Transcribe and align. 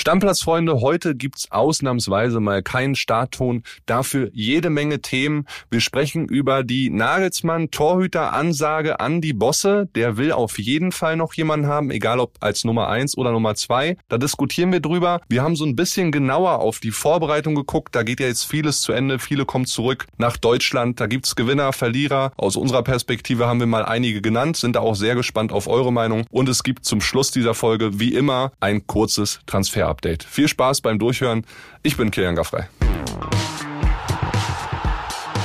Stammplatzfreunde, 0.00 0.80
heute 0.80 1.14
gibt's 1.14 1.50
ausnahmsweise 1.50 2.40
mal 2.40 2.62
keinen 2.62 2.94
Startton, 2.94 3.64
dafür 3.84 4.30
jede 4.32 4.70
Menge 4.70 5.02
Themen. 5.02 5.44
Wir 5.70 5.82
sprechen 5.82 6.24
über 6.24 6.64
die 6.64 6.88
Nagelsmann-Torhüter-Ansage 6.88 8.98
an 8.98 9.20
die 9.20 9.34
Bosse. 9.34 9.90
Der 9.94 10.16
will 10.16 10.32
auf 10.32 10.58
jeden 10.58 10.90
Fall 10.90 11.18
noch 11.18 11.34
jemanden 11.34 11.66
haben, 11.66 11.90
egal 11.90 12.18
ob 12.18 12.38
als 12.40 12.64
Nummer 12.64 12.88
eins 12.88 13.14
oder 13.18 13.30
Nummer 13.30 13.56
zwei. 13.56 13.98
Da 14.08 14.16
diskutieren 14.16 14.72
wir 14.72 14.80
drüber. 14.80 15.20
Wir 15.28 15.42
haben 15.42 15.54
so 15.54 15.66
ein 15.66 15.76
bisschen 15.76 16.12
genauer 16.12 16.60
auf 16.60 16.80
die 16.80 16.92
Vorbereitung 16.92 17.54
geguckt. 17.54 17.94
Da 17.94 18.02
geht 18.02 18.20
ja 18.20 18.26
jetzt 18.26 18.44
vieles 18.44 18.80
zu 18.80 18.92
Ende. 18.92 19.18
Viele 19.18 19.44
kommen 19.44 19.66
zurück 19.66 20.06
nach 20.16 20.38
Deutschland. 20.38 20.98
Da 20.98 21.08
gibt's 21.08 21.36
Gewinner, 21.36 21.74
Verlierer. 21.74 22.32
Aus 22.38 22.56
unserer 22.56 22.84
Perspektive 22.84 23.46
haben 23.46 23.60
wir 23.60 23.66
mal 23.66 23.84
einige 23.84 24.22
genannt, 24.22 24.56
sind 24.56 24.76
da 24.76 24.80
auch 24.80 24.96
sehr 24.96 25.14
gespannt 25.14 25.52
auf 25.52 25.68
eure 25.68 25.92
Meinung. 25.92 26.24
Und 26.30 26.48
es 26.48 26.62
gibt 26.62 26.86
zum 26.86 27.02
Schluss 27.02 27.32
dieser 27.32 27.52
Folge 27.52 28.00
wie 28.00 28.14
immer 28.14 28.52
ein 28.60 28.86
kurzes 28.86 29.40
Transfer 29.44 29.89
Update. 29.90 30.24
Viel 30.24 30.48
Spaß 30.48 30.80
beim 30.80 30.98
Durchhören. 30.98 31.44
Ich 31.82 31.96
bin 31.96 32.10
Kilian 32.10 32.36
Gaffrey. 32.36 32.64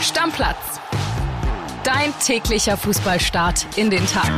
Stammplatz. 0.02 0.80
Dein 1.84 2.14
täglicher 2.24 2.78
Fußballstart 2.78 3.68
in 3.76 3.90
den 3.90 4.06
Tag. 4.08 4.32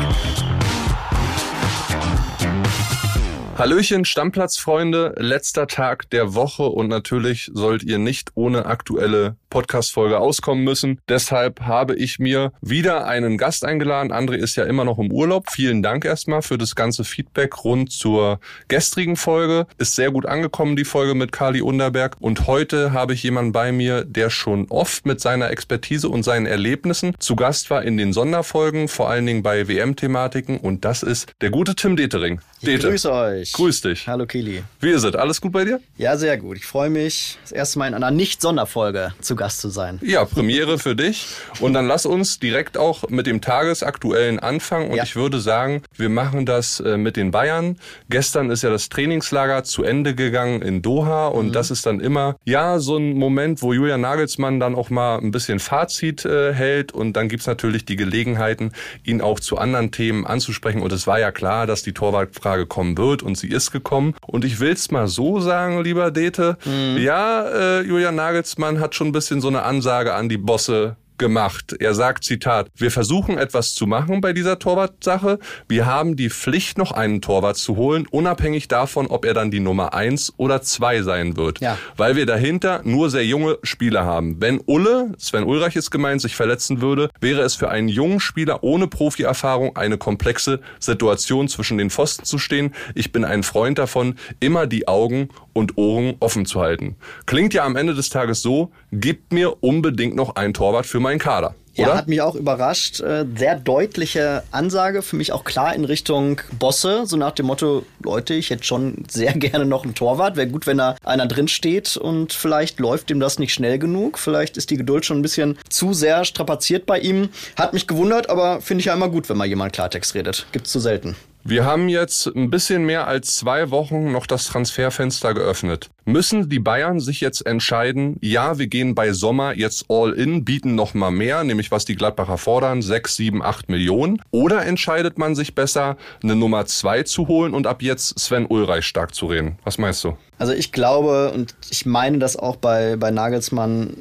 Hallöchen, 3.57 4.05
Stammplatzfreunde, 4.05 5.15
letzter 5.17 5.65
Tag 5.65 6.09
der 6.11 6.35
Woche 6.35 6.63
und 6.63 6.89
natürlich 6.89 7.49
sollt 7.53 7.81
ihr 7.81 7.97
nicht 7.97 8.31
ohne 8.35 8.67
aktuelle 8.67 9.35
Podcast-Folge 9.49 10.19
auskommen 10.19 10.63
müssen. 10.63 10.99
Deshalb 11.09 11.61
habe 11.61 11.95
ich 11.95 12.19
mir 12.19 12.51
wieder 12.61 13.07
einen 13.07 13.37
Gast 13.37 13.65
eingeladen. 13.65 14.11
André 14.11 14.35
ist 14.35 14.55
ja 14.55 14.65
immer 14.65 14.85
noch 14.85 14.99
im 14.99 15.11
Urlaub. 15.11 15.49
Vielen 15.51 15.81
Dank 15.83 16.05
erstmal 16.05 16.41
für 16.41 16.57
das 16.57 16.75
ganze 16.75 17.03
Feedback 17.03 17.63
rund 17.63 17.91
zur 17.91 18.39
gestrigen 18.67 19.15
Folge. 19.15 19.67
Ist 19.77 19.95
sehr 19.95 20.11
gut 20.11 20.25
angekommen, 20.25 20.75
die 20.75 20.85
Folge 20.85 21.15
mit 21.15 21.31
Kali 21.31 21.61
Underberg. 21.61 22.17
Und 22.19 22.47
heute 22.47 22.91
habe 22.91 23.13
ich 23.13 23.23
jemanden 23.23 23.51
bei 23.51 23.71
mir, 23.71 24.03
der 24.03 24.29
schon 24.29 24.67
oft 24.69 25.05
mit 25.05 25.21
seiner 25.21 25.49
Expertise 25.49 26.09
und 26.09 26.23
seinen 26.23 26.45
Erlebnissen 26.45 27.15
zu 27.19 27.35
Gast 27.35 27.69
war 27.69 27.83
in 27.83 27.97
den 27.97 28.13
Sonderfolgen, 28.13 28.87
vor 28.87 29.09
allen 29.09 29.25
Dingen 29.25 29.43
bei 29.43 29.67
WM-Thematiken. 29.67 30.57
Und 30.57 30.85
das 30.85 31.03
ist 31.03 31.31
der 31.41 31.49
gute 31.49 31.75
Tim 31.75 31.95
Detering. 31.95 32.41
Ich 32.61 32.79
grüße 32.81 33.11
euch. 33.11 33.53
Grüß 33.53 33.81
dich. 33.81 34.07
Hallo 34.07 34.25
Kili. 34.25 34.63
Wie 34.79 34.89
ist 34.89 35.03
es? 35.03 35.15
Alles 35.15 35.39
gut 35.39 35.51
bei 35.51 35.63
dir? 35.63 35.79
Ja, 35.97 36.17
sehr 36.17 36.37
gut. 36.37 36.57
Ich 36.57 36.65
freue 36.65 36.89
mich, 36.89 37.37
das 37.43 37.51
erste 37.51 37.79
Mal 37.79 37.87
in 37.87 37.93
einer 37.93 38.11
Nicht-Sonderfolge 38.11 39.13
zu 39.21 39.35
Gast 39.37 39.61
zu 39.61 39.69
sein. 39.69 39.99
Ja, 40.03 40.25
Premiere 40.25 40.77
für 40.79 40.95
dich. 40.95 41.27
Und 41.59 41.73
dann 41.73 41.87
lass 41.87 42.05
uns 42.05 42.39
direkt 42.39 42.77
auch 42.77 43.07
mit 43.09 43.27
dem 43.27 43.41
Tagesaktuellen 43.41 44.39
anfangen. 44.39 44.89
Und 44.89 44.97
ja. 44.97 45.03
ich 45.03 45.15
würde 45.15 45.39
sagen, 45.39 45.83
wir 45.95 46.09
machen 46.09 46.45
das 46.45 46.79
äh, 46.79 46.97
mit 46.97 47.15
den 47.15 47.31
Bayern. 47.31 47.77
Gestern 48.09 48.49
ist 48.49 48.63
ja 48.63 48.69
das 48.69 48.89
Trainingslager 48.89 49.63
zu 49.63 49.83
Ende 49.83 50.15
gegangen 50.15 50.61
in 50.61 50.81
Doha. 50.81 51.27
Und 51.27 51.47
mhm. 51.47 51.51
das 51.53 51.71
ist 51.71 51.85
dann 51.85 51.99
immer, 51.99 52.35
ja, 52.45 52.79
so 52.79 52.97
ein 52.97 53.13
Moment, 53.13 53.61
wo 53.61 53.73
Julian 53.73 54.01
Nagelsmann 54.01 54.59
dann 54.59 54.75
auch 54.75 54.89
mal 54.89 55.19
ein 55.19 55.31
bisschen 55.31 55.59
Fazit 55.59 56.25
äh, 56.25 56.53
hält. 56.53 56.91
Und 56.91 57.13
dann 57.13 57.29
gibt's 57.29 57.47
natürlich 57.47 57.85
die 57.85 57.95
Gelegenheiten, 57.95 58.71
ihn 59.03 59.21
auch 59.21 59.39
zu 59.39 59.57
anderen 59.57 59.91
Themen 59.91 60.25
anzusprechen. 60.25 60.81
Und 60.81 60.91
es 60.91 61.07
war 61.07 61.19
ja 61.19 61.31
klar, 61.31 61.67
dass 61.67 61.83
die 61.83 61.93
Torwartfrage 61.93 62.65
kommen 62.65 62.97
wird. 62.97 63.23
Und 63.23 63.37
sie 63.37 63.49
ist 63.49 63.71
gekommen. 63.71 64.15
Und 64.25 64.45
ich 64.45 64.59
will's 64.59 64.91
mal 64.91 65.07
so 65.07 65.39
sagen, 65.39 65.83
lieber 65.83 66.11
Dete. 66.11 66.57
Mhm. 66.65 66.97
Ja, 66.97 67.47
äh, 67.47 67.81
Julian 67.81 68.15
Nagelsmann 68.15 68.79
hat 68.79 68.95
schon 68.95 69.07
ein 69.07 69.11
bisschen 69.11 69.26
so 69.41 69.47
eine 69.47 69.63
Ansage 69.63 70.13
an 70.13 70.29
die 70.29 70.37
Bosse 70.37 70.95
gemacht. 71.17 71.75
Er 71.79 71.93
sagt, 71.93 72.23
Zitat, 72.23 72.69
wir 72.75 72.91
versuchen 72.91 73.37
etwas 73.37 73.73
zu 73.73 73.87
machen 73.87 74.21
bei 74.21 74.33
dieser 74.33 74.59
Torwartsache. 74.59 75.39
Wir 75.67 75.85
haben 75.85 76.15
die 76.15 76.29
Pflicht, 76.29 76.77
noch 76.77 76.91
einen 76.91 77.21
Torwart 77.21 77.57
zu 77.57 77.75
holen, 77.75 78.07
unabhängig 78.09 78.67
davon, 78.67 79.07
ob 79.07 79.25
er 79.25 79.33
dann 79.33 79.51
die 79.51 79.59
Nummer 79.59 79.93
eins 79.93 80.33
oder 80.37 80.61
zwei 80.61 81.01
sein 81.01 81.37
wird. 81.37 81.59
Ja. 81.59 81.77
Weil 81.95 82.15
wir 82.15 82.25
dahinter 82.25 82.81
nur 82.83 83.09
sehr 83.09 83.25
junge 83.25 83.57
Spieler 83.63 84.05
haben. 84.05 84.41
Wenn 84.41 84.61
Ulle, 84.65 85.13
Sven 85.17 85.43
Ulreich 85.43 85.75
ist 85.75 85.91
gemeint, 85.91 86.21
sich 86.21 86.35
verletzen 86.35 86.81
würde, 86.81 87.09
wäre 87.19 87.41
es 87.41 87.55
für 87.55 87.69
einen 87.69 87.89
jungen 87.89 88.19
Spieler 88.19 88.63
ohne 88.63 88.87
Profierfahrung 88.87 89.75
eine 89.75 89.97
komplexe 89.97 90.59
Situation 90.79 91.47
zwischen 91.47 91.77
den 91.77 91.89
Pfosten 91.89 92.25
zu 92.25 92.37
stehen. 92.37 92.73
Ich 92.95 93.11
bin 93.11 93.25
ein 93.25 93.43
Freund 93.43 93.77
davon, 93.77 94.15
immer 94.39 94.67
die 94.67 94.87
Augen 94.87 95.29
und 95.53 95.77
Ohren 95.77 96.15
offen 96.19 96.45
zu 96.45 96.61
halten. 96.61 96.95
Klingt 97.25 97.53
ja 97.53 97.65
am 97.65 97.75
Ende 97.75 97.95
des 97.95 98.09
Tages 98.09 98.41
so, 98.41 98.71
gib 98.91 99.33
mir 99.33 99.63
unbedingt 99.63 100.15
noch 100.15 100.35
einen 100.35 100.53
Torwart 100.53 100.85
für 100.85 100.99
meinen 101.07 101.19
Kader. 101.19 101.55
Oder? 101.77 101.89
Ja, 101.89 101.97
hat 101.97 102.07
mich 102.07 102.21
auch 102.21 102.35
überrascht. 102.35 103.01
Äh, 103.01 103.25
sehr 103.35 103.55
deutliche 103.55 104.43
Ansage, 104.51 105.01
für 105.01 105.15
mich 105.15 105.31
auch 105.31 105.43
klar 105.43 105.75
in 105.75 105.85
Richtung 105.85 106.41
Bosse, 106.57 107.05
so 107.05 107.17
nach 107.17 107.31
dem 107.31 107.45
Motto, 107.45 107.85
Leute, 108.03 108.33
ich 108.33 108.49
hätte 108.49 108.63
schon 108.63 109.05
sehr 109.07 109.33
gerne 109.35 109.65
noch 109.65 109.83
einen 109.83 109.93
Torwart. 109.93 110.35
Wäre 110.35 110.47
gut, 110.47 110.65
wenn 110.67 110.77
da 110.77 110.95
einer 111.03 111.27
drin 111.27 111.47
steht 111.47 111.95
und 111.95 112.33
vielleicht 112.33 112.79
läuft 112.79 113.11
ihm 113.11 113.19
das 113.19 113.39
nicht 113.39 113.53
schnell 113.53 113.77
genug. 113.77 114.17
Vielleicht 114.17 114.57
ist 114.57 114.71
die 114.71 114.77
Geduld 114.77 115.05
schon 115.05 115.19
ein 115.19 115.21
bisschen 115.21 115.57
zu 115.69 115.93
sehr 115.93 116.25
strapaziert 116.25 116.85
bei 116.85 116.99
ihm. 116.99 117.29
Hat 117.55 117.73
mich 117.73 117.87
gewundert, 117.87 118.29
aber 118.29 118.59
finde 118.61 118.79
ich 118.79 118.85
ja 118.85 118.93
immer 118.93 119.09
gut, 119.09 119.29
wenn 119.29 119.37
mal 119.37 119.45
jemand 119.45 119.73
Klartext 119.73 120.15
redet. 120.15 120.47
Gibt's 120.51 120.71
zu 120.71 120.79
selten. 120.79 121.15
Wir 121.43 121.63
haben 121.63 121.87
jetzt 121.87 122.27
ein 122.27 122.49
bisschen 122.49 122.85
mehr 122.85 123.07
als 123.07 123.37
zwei 123.37 123.69
Wochen 123.71 124.11
noch 124.11 124.25
das 124.25 124.47
Transferfenster 124.47 125.33
geöffnet. 125.33 125.89
Müssen 126.09 126.47
die 126.47 126.59
Bayern 126.59 127.01
sich 127.01 127.19
jetzt 127.19 127.45
entscheiden, 127.45 128.15
ja, 128.21 128.57
wir 128.57 128.67
gehen 128.67 128.95
bei 128.95 129.11
Sommer 129.11 129.53
jetzt 129.57 129.87
all 129.89 130.13
in, 130.13 130.45
bieten 130.45 130.73
noch 130.73 130.93
mal 130.93 131.11
mehr, 131.11 131.43
nämlich 131.43 131.69
was 131.69 131.83
die 131.83 131.95
Gladbacher 131.95 132.37
fordern, 132.37 132.81
sechs, 132.81 133.17
sieben, 133.17 133.43
acht 133.43 133.67
Millionen? 133.67 134.21
Oder 134.31 134.65
entscheidet 134.65 135.17
man 135.17 135.35
sich 135.35 135.53
besser, 135.53 135.97
eine 136.23 136.37
Nummer 136.37 136.65
zwei 136.65 137.03
zu 137.03 137.27
holen 137.27 137.53
und 137.53 137.67
ab 137.67 137.81
jetzt 137.81 138.17
Sven 138.17 138.45
Ulreich 138.45 138.85
stark 138.85 139.13
zu 139.13 139.25
reden? 139.25 139.59
Was 139.65 139.77
meinst 139.77 140.01
du? 140.05 140.15
Also 140.39 140.53
ich 140.53 140.71
glaube 140.71 141.31
und 141.31 141.55
ich 141.69 141.85
meine 141.85 142.19
das 142.19 142.37
auch 142.37 142.57
bei, 142.57 142.95
bei 142.95 143.11
Nagelsmann 143.11 143.97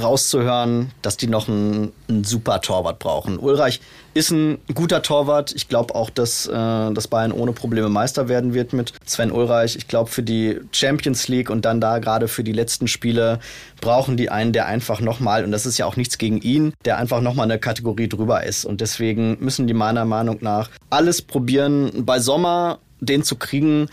rauszuhören, 0.00 0.92
dass 1.02 1.16
die 1.16 1.28
noch 1.28 1.48
einen, 1.48 1.92
einen 2.08 2.24
super 2.24 2.60
Torwart 2.60 2.98
brauchen. 2.98 3.38
Ulreich 3.38 3.80
ist 4.12 4.30
ein 4.30 4.58
guter 4.74 5.02
Torwart. 5.02 5.54
Ich 5.54 5.68
glaube 5.68 5.94
auch, 5.94 6.10
dass, 6.10 6.46
äh, 6.46 6.52
dass 6.52 7.08
Bayern 7.08 7.32
ohne 7.32 7.52
Probleme 7.52 7.88
Meister 7.88 8.28
werden 8.28 8.52
wird 8.52 8.72
mit 8.72 8.92
Sven 9.06 9.30
Ulreich. 9.30 9.76
Ich 9.76 9.88
glaube, 9.88 10.10
für 10.10 10.22
die 10.22 10.60
Champions 10.72 11.28
League 11.28 11.47
und 11.50 11.64
dann 11.64 11.80
da 11.80 11.98
gerade 11.98 12.28
für 12.28 12.44
die 12.44 12.52
letzten 12.52 12.88
Spiele 12.88 13.38
brauchen 13.80 14.16
die 14.16 14.30
einen, 14.30 14.52
der 14.52 14.66
einfach 14.66 15.00
nochmal, 15.00 15.44
und 15.44 15.52
das 15.52 15.66
ist 15.66 15.78
ja 15.78 15.86
auch 15.86 15.96
nichts 15.96 16.18
gegen 16.18 16.40
ihn, 16.40 16.72
der 16.84 16.98
einfach 16.98 17.20
nochmal 17.20 17.44
eine 17.44 17.58
Kategorie 17.58 18.08
drüber 18.08 18.44
ist. 18.44 18.64
Und 18.64 18.80
deswegen 18.80 19.38
müssen 19.40 19.66
die 19.66 19.74
meiner 19.74 20.04
Meinung 20.04 20.38
nach 20.40 20.70
alles 20.90 21.22
probieren. 21.22 22.04
Bei 22.04 22.18
Sommer 22.18 22.78
den 23.00 23.22
zu 23.22 23.36
kriegen, 23.36 23.88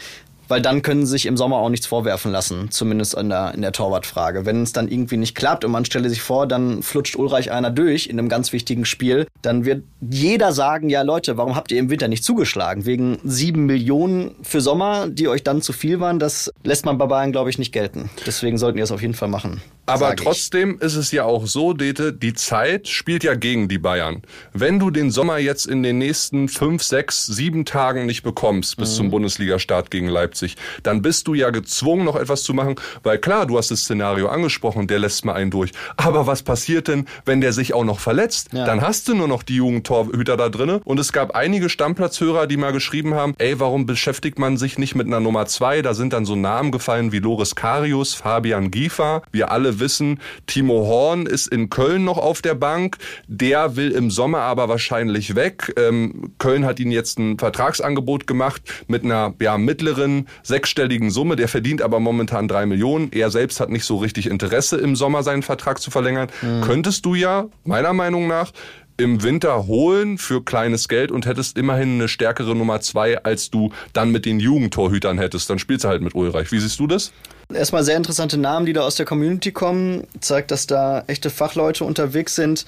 weil 0.48 0.62
dann 0.62 0.82
können 0.82 1.06
sie 1.06 1.12
sich 1.12 1.26
im 1.26 1.38
Sommer 1.38 1.58
auch 1.58 1.70
nichts 1.70 1.88
vorwerfen 1.88 2.32
lassen, 2.32 2.72
zumindest 2.72 3.16
in 3.16 3.30
der, 3.30 3.54
in 3.54 3.62
der 3.62 3.72
Torwartfrage. 3.72 4.46
Wenn 4.46 4.64
es 4.64 4.74
dann 4.74 4.88
irgendwie 4.88 5.18
nicht 5.18 5.36
klappt 5.36 5.66
und 5.66 5.72
man 5.72 5.86
stelle 5.86 6.10
sich 6.10 6.22
vor, 6.22 6.48
dann 6.48 6.84
flutscht 6.84 7.16
Ulreich 7.16 7.52
einer 7.52 7.72
durch 7.72 8.08
in 8.08 8.20
einem 8.20 8.30
ganz 8.30 8.54
wichtigen 8.54 8.86
Spiel, 8.86 9.28
dann 9.42 9.66
wird 9.66 9.84
jeder 10.02 10.52
sagen, 10.52 10.90
ja 10.90 11.02
Leute, 11.02 11.38
warum 11.38 11.56
habt 11.56 11.72
ihr 11.72 11.80
im 11.80 11.90
Winter 11.90 12.08
nicht 12.08 12.24
zugeschlagen? 12.24 12.86
Wegen 12.86 13.20
sieben 13.24 13.66
Millionen 13.66 14.36
für 14.42 14.62
Sommer, 14.62 15.08
die 15.08 15.28
euch 15.28 15.44
dann 15.44 15.62
zu 15.62 15.74
viel 15.74 16.00
waren, 16.00 16.20
das 16.20 16.52
lässt 16.64 16.86
man 16.86 16.98
bei 16.98 17.06
Bayern, 17.06 17.32
glaube 17.32 17.50
ich, 17.50 17.58
nicht 17.58 17.72
gelten. 17.72 18.10
Deswegen 18.26 18.58
sollten 18.58 18.78
die 18.78 18.84
es 18.84 18.92
auf 18.92 19.02
jeden 19.02 19.14
Fall 19.14 19.30
machen. 19.30 19.62
Aber 19.86 20.16
trotzdem 20.16 20.80
ist 20.80 20.96
es 20.96 21.12
ja 21.12 21.26
auch 21.26 21.46
so, 21.46 21.74
Dete, 21.74 22.12
die 22.12 22.34
Zeit 22.34 22.88
spielt 22.88 23.24
ja 23.24 23.36
gegen 23.36 23.68
die 23.68 23.78
Bayern. 23.78 24.22
Wenn 24.54 24.80
du 24.80 24.90
den 24.90 25.12
Sommer 25.12 25.38
jetzt 25.38 25.68
in 25.68 25.84
den 25.84 25.98
nächsten 26.00 26.50
fünf, 26.50 26.82
sechs, 26.84 27.26
sieben 27.26 27.66
Tagen 27.66 28.06
nicht 28.06 28.24
bekommst 28.24 28.78
bis 28.78 28.92
mhm. 28.92 28.96
zum 28.96 29.12
Bundesliga-Start 29.12 29.92
gegen 29.92 30.08
Leipzig, 30.08 30.56
dann 30.84 31.02
bist 31.02 31.28
du 31.28 31.34
ja 31.34 31.52
gezwungen, 31.52 32.06
noch 32.06 32.16
etwas 32.16 32.44
zu 32.44 32.54
machen, 32.54 32.76
weil 33.04 33.20
klar, 33.20 33.46
du 33.46 33.58
hast 33.58 33.72
das 33.72 33.82
Szenario 33.82 34.28
angesprochen, 34.28 34.88
der 34.88 35.00
lässt 35.00 35.24
mal 35.24 35.34
einen 35.34 35.52
durch. 35.52 35.72
Aber 35.98 36.26
was 36.26 36.42
passiert 36.42 36.88
denn, 36.88 37.06
wenn 37.26 37.42
der 37.42 37.54
sich 37.54 37.74
auch 37.74 37.86
noch 37.86 38.00
verletzt? 38.00 38.50
Ja. 38.54 38.66
Dann 38.66 38.82
hast 38.82 39.08
du 39.08 39.16
nur 39.16 39.28
noch 39.28 39.44
die 39.44 39.56
Jugendtorhüter 39.56 40.38
da 40.38 40.50
drinnen. 40.50 40.82
Und 40.84 41.00
es 41.00 41.14
gab 41.14 41.36
einige 41.36 41.70
Stammplatzhörer, 41.70 42.48
die 42.48 42.58
mal 42.58 42.72
geschrieben 42.72 43.14
haben, 43.14 43.36
ey, 43.38 43.60
warum 43.60 43.86
beschäftigt 43.86 44.40
man 44.40 44.58
sich 44.58 44.78
nicht 44.78 44.96
mit 44.96 45.08
einer 45.08 45.20
Nummer 45.20 45.46
zwei? 45.46 45.82
Da 45.82 45.94
sind 45.94 46.14
dann 46.14 46.26
so 46.26 46.36
Namen 46.36 46.72
gefallen 46.72 47.12
wie 47.12 47.20
Loris 47.20 47.56
Karius, 47.56 48.16
Fabian 48.16 48.72
Giefer. 48.72 49.22
Wir 49.32 49.52
alle 49.52 49.75
wissen, 49.80 50.20
Timo 50.48 50.86
Horn 50.88 51.26
ist 51.26 51.48
in 51.48 51.70
Köln 51.70 52.04
noch 52.04 52.18
auf 52.18 52.42
der 52.42 52.56
Bank. 52.56 52.98
Der 53.28 53.76
will 53.76 53.92
im 53.92 54.12
Sommer 54.12 54.40
aber 54.40 54.70
wahrscheinlich 54.70 55.36
weg. 55.36 55.74
Ähm, 55.78 56.34
Köln 56.38 56.66
hat 56.66 56.80
ihn 56.80 56.92
jetzt 56.92 57.20
ein 57.20 57.38
Vertragsangebot 57.38 58.28
gemacht 58.28 58.62
mit 58.88 59.04
einer 59.04 59.34
ja, 59.42 59.58
mittleren 59.58 60.28
sechsstelligen 60.44 61.12
Summe. 61.12 61.36
Der 61.36 61.48
verdient 61.48 61.82
aber 61.82 62.00
momentan 62.00 62.48
drei 62.48 62.66
Millionen. 62.66 63.12
Er 63.12 63.32
selbst 63.32 63.60
hat 63.60 63.70
nicht 63.70 63.86
so 63.86 63.98
richtig 63.98 64.28
Interesse, 64.28 64.78
im 64.78 64.96
Sommer 64.96 65.24
seinen 65.24 65.44
Vertrag 65.44 65.80
zu 65.80 65.92
verlängern. 65.92 66.30
Mhm. 66.42 66.62
Könntest 66.62 67.06
du 67.06 67.16
ja, 67.16 67.48
meiner 67.64 67.94
Meinung 67.94 68.28
nach, 68.28 68.52
im 68.98 69.24
Winter 69.24 69.68
holen 69.68 70.18
für 70.18 70.44
kleines 70.44 70.88
Geld 70.88 71.12
und 71.12 71.26
hättest 71.26 71.58
immerhin 71.58 71.96
eine 71.96 72.08
stärkere 72.08 72.56
Nummer 72.56 72.82
zwei, 72.82 73.24
als 73.24 73.50
du 73.50 73.72
dann 73.94 74.12
mit 74.12 74.26
den 74.26 74.40
Jugendtorhütern 74.40 75.18
hättest. 75.18 75.50
Dann 75.50 75.60
spielst 75.60 75.84
du 75.84 75.90
halt 75.90 76.02
mit 76.02 76.16
Ulreich. 76.16 76.52
Wie 76.52 76.60
siehst 76.60 76.80
du 76.80 76.88
das? 76.88 77.12
Erstmal 77.54 77.84
sehr 77.84 77.98
interessante 77.98 78.38
Namen, 78.38 78.66
die 78.66 78.74
da 78.74 78.82
aus 78.82 78.96
der 78.96 79.06
Community 79.06 79.52
kommen. 79.52 80.08
Zeigt, 80.20 80.52
dass 80.52 80.66
da 80.66 81.04
echte 81.08 81.30
Fachleute 81.30 81.84
unterwegs 81.84 82.36
sind. 82.36 82.66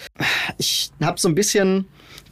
Ich 0.57 0.91
habe 1.01 1.19
so 1.19 1.27
ein 1.27 1.35
bisschen 1.35 1.85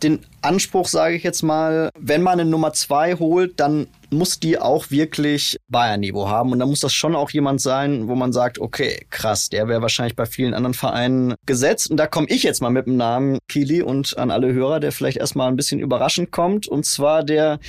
den 0.03 0.19
Anspruch, 0.45 0.87
sage 0.87 1.15
ich 1.15 1.23
jetzt 1.23 1.41
mal, 1.41 1.89
wenn 1.99 2.21
man 2.21 2.39
eine 2.39 2.49
Nummer 2.49 2.73
zwei 2.73 3.15
holt, 3.15 3.59
dann 3.59 3.87
muss 4.11 4.39
die 4.39 4.57
auch 4.57 4.91
wirklich 4.91 5.57
Bayern-Niveau 5.67 6.27
haben. 6.29 6.51
Und 6.51 6.59
da 6.59 6.65
muss 6.65 6.79
das 6.79 6.93
schon 6.93 7.15
auch 7.15 7.29
jemand 7.31 7.61
sein, 7.61 8.07
wo 8.07 8.15
man 8.15 8.33
sagt, 8.33 8.59
okay, 8.59 9.05
krass, 9.09 9.49
der 9.49 9.67
wäre 9.67 9.81
wahrscheinlich 9.81 10.15
bei 10.15 10.25
vielen 10.25 10.53
anderen 10.53 10.73
Vereinen 10.73 11.35
gesetzt. 11.45 11.89
Und 11.89 11.97
da 11.97 12.07
komme 12.07 12.27
ich 12.29 12.43
jetzt 12.43 12.61
mal 12.61 12.69
mit 12.69 12.85
dem 12.85 12.97
Namen 12.97 13.39
Kili 13.47 13.81
und 13.81 14.17
an 14.17 14.31
alle 14.31 14.53
Hörer, 14.53 14.79
der 14.79 14.91
vielleicht 14.91 15.17
erstmal 15.17 15.49
ein 15.49 15.55
bisschen 15.55 15.79
überraschend 15.79 16.31
kommt. 16.31 16.67
Und 16.67 16.85
zwar 16.85 17.23
der 17.23 17.59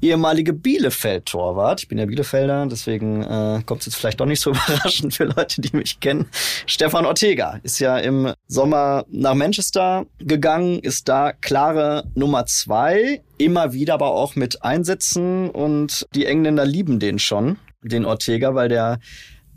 ehemalige 0.00 0.52
Bielefeld-Torwart. 0.52 1.82
Ich 1.82 1.88
bin 1.88 1.98
ja 1.98 2.06
Bielefelder, 2.06 2.66
deswegen 2.66 3.22
äh, 3.22 3.62
kommt 3.64 3.80
es 3.80 3.86
jetzt 3.86 3.96
vielleicht 3.96 4.20
doch 4.20 4.26
nicht 4.26 4.40
so 4.40 4.50
überraschend 4.50 5.14
für 5.14 5.24
Leute, 5.24 5.60
die 5.60 5.74
mich 5.74 6.00
kennen. 6.00 6.26
Stefan 6.66 7.06
Ortega 7.06 7.58
ist 7.62 7.78
ja 7.78 7.96
im 7.98 8.32
Sommer 8.46 9.06
nach 9.08 9.34
Manchester 9.34 10.04
gegangen, 10.18 10.78
ist 10.80 11.08
da 11.08 11.32
klare 11.32 12.04
Nummer 12.14 12.23
zwei 12.46 13.22
immer 13.38 13.72
wieder 13.72 13.94
aber 13.94 14.12
auch 14.12 14.36
mit 14.36 14.62
Einsätzen 14.62 15.50
und 15.50 16.06
die 16.14 16.26
Engländer 16.26 16.64
lieben 16.64 16.98
den 16.98 17.18
schon, 17.18 17.58
den 17.82 18.04
Ortega, 18.04 18.54
weil 18.54 18.68
der 18.68 18.98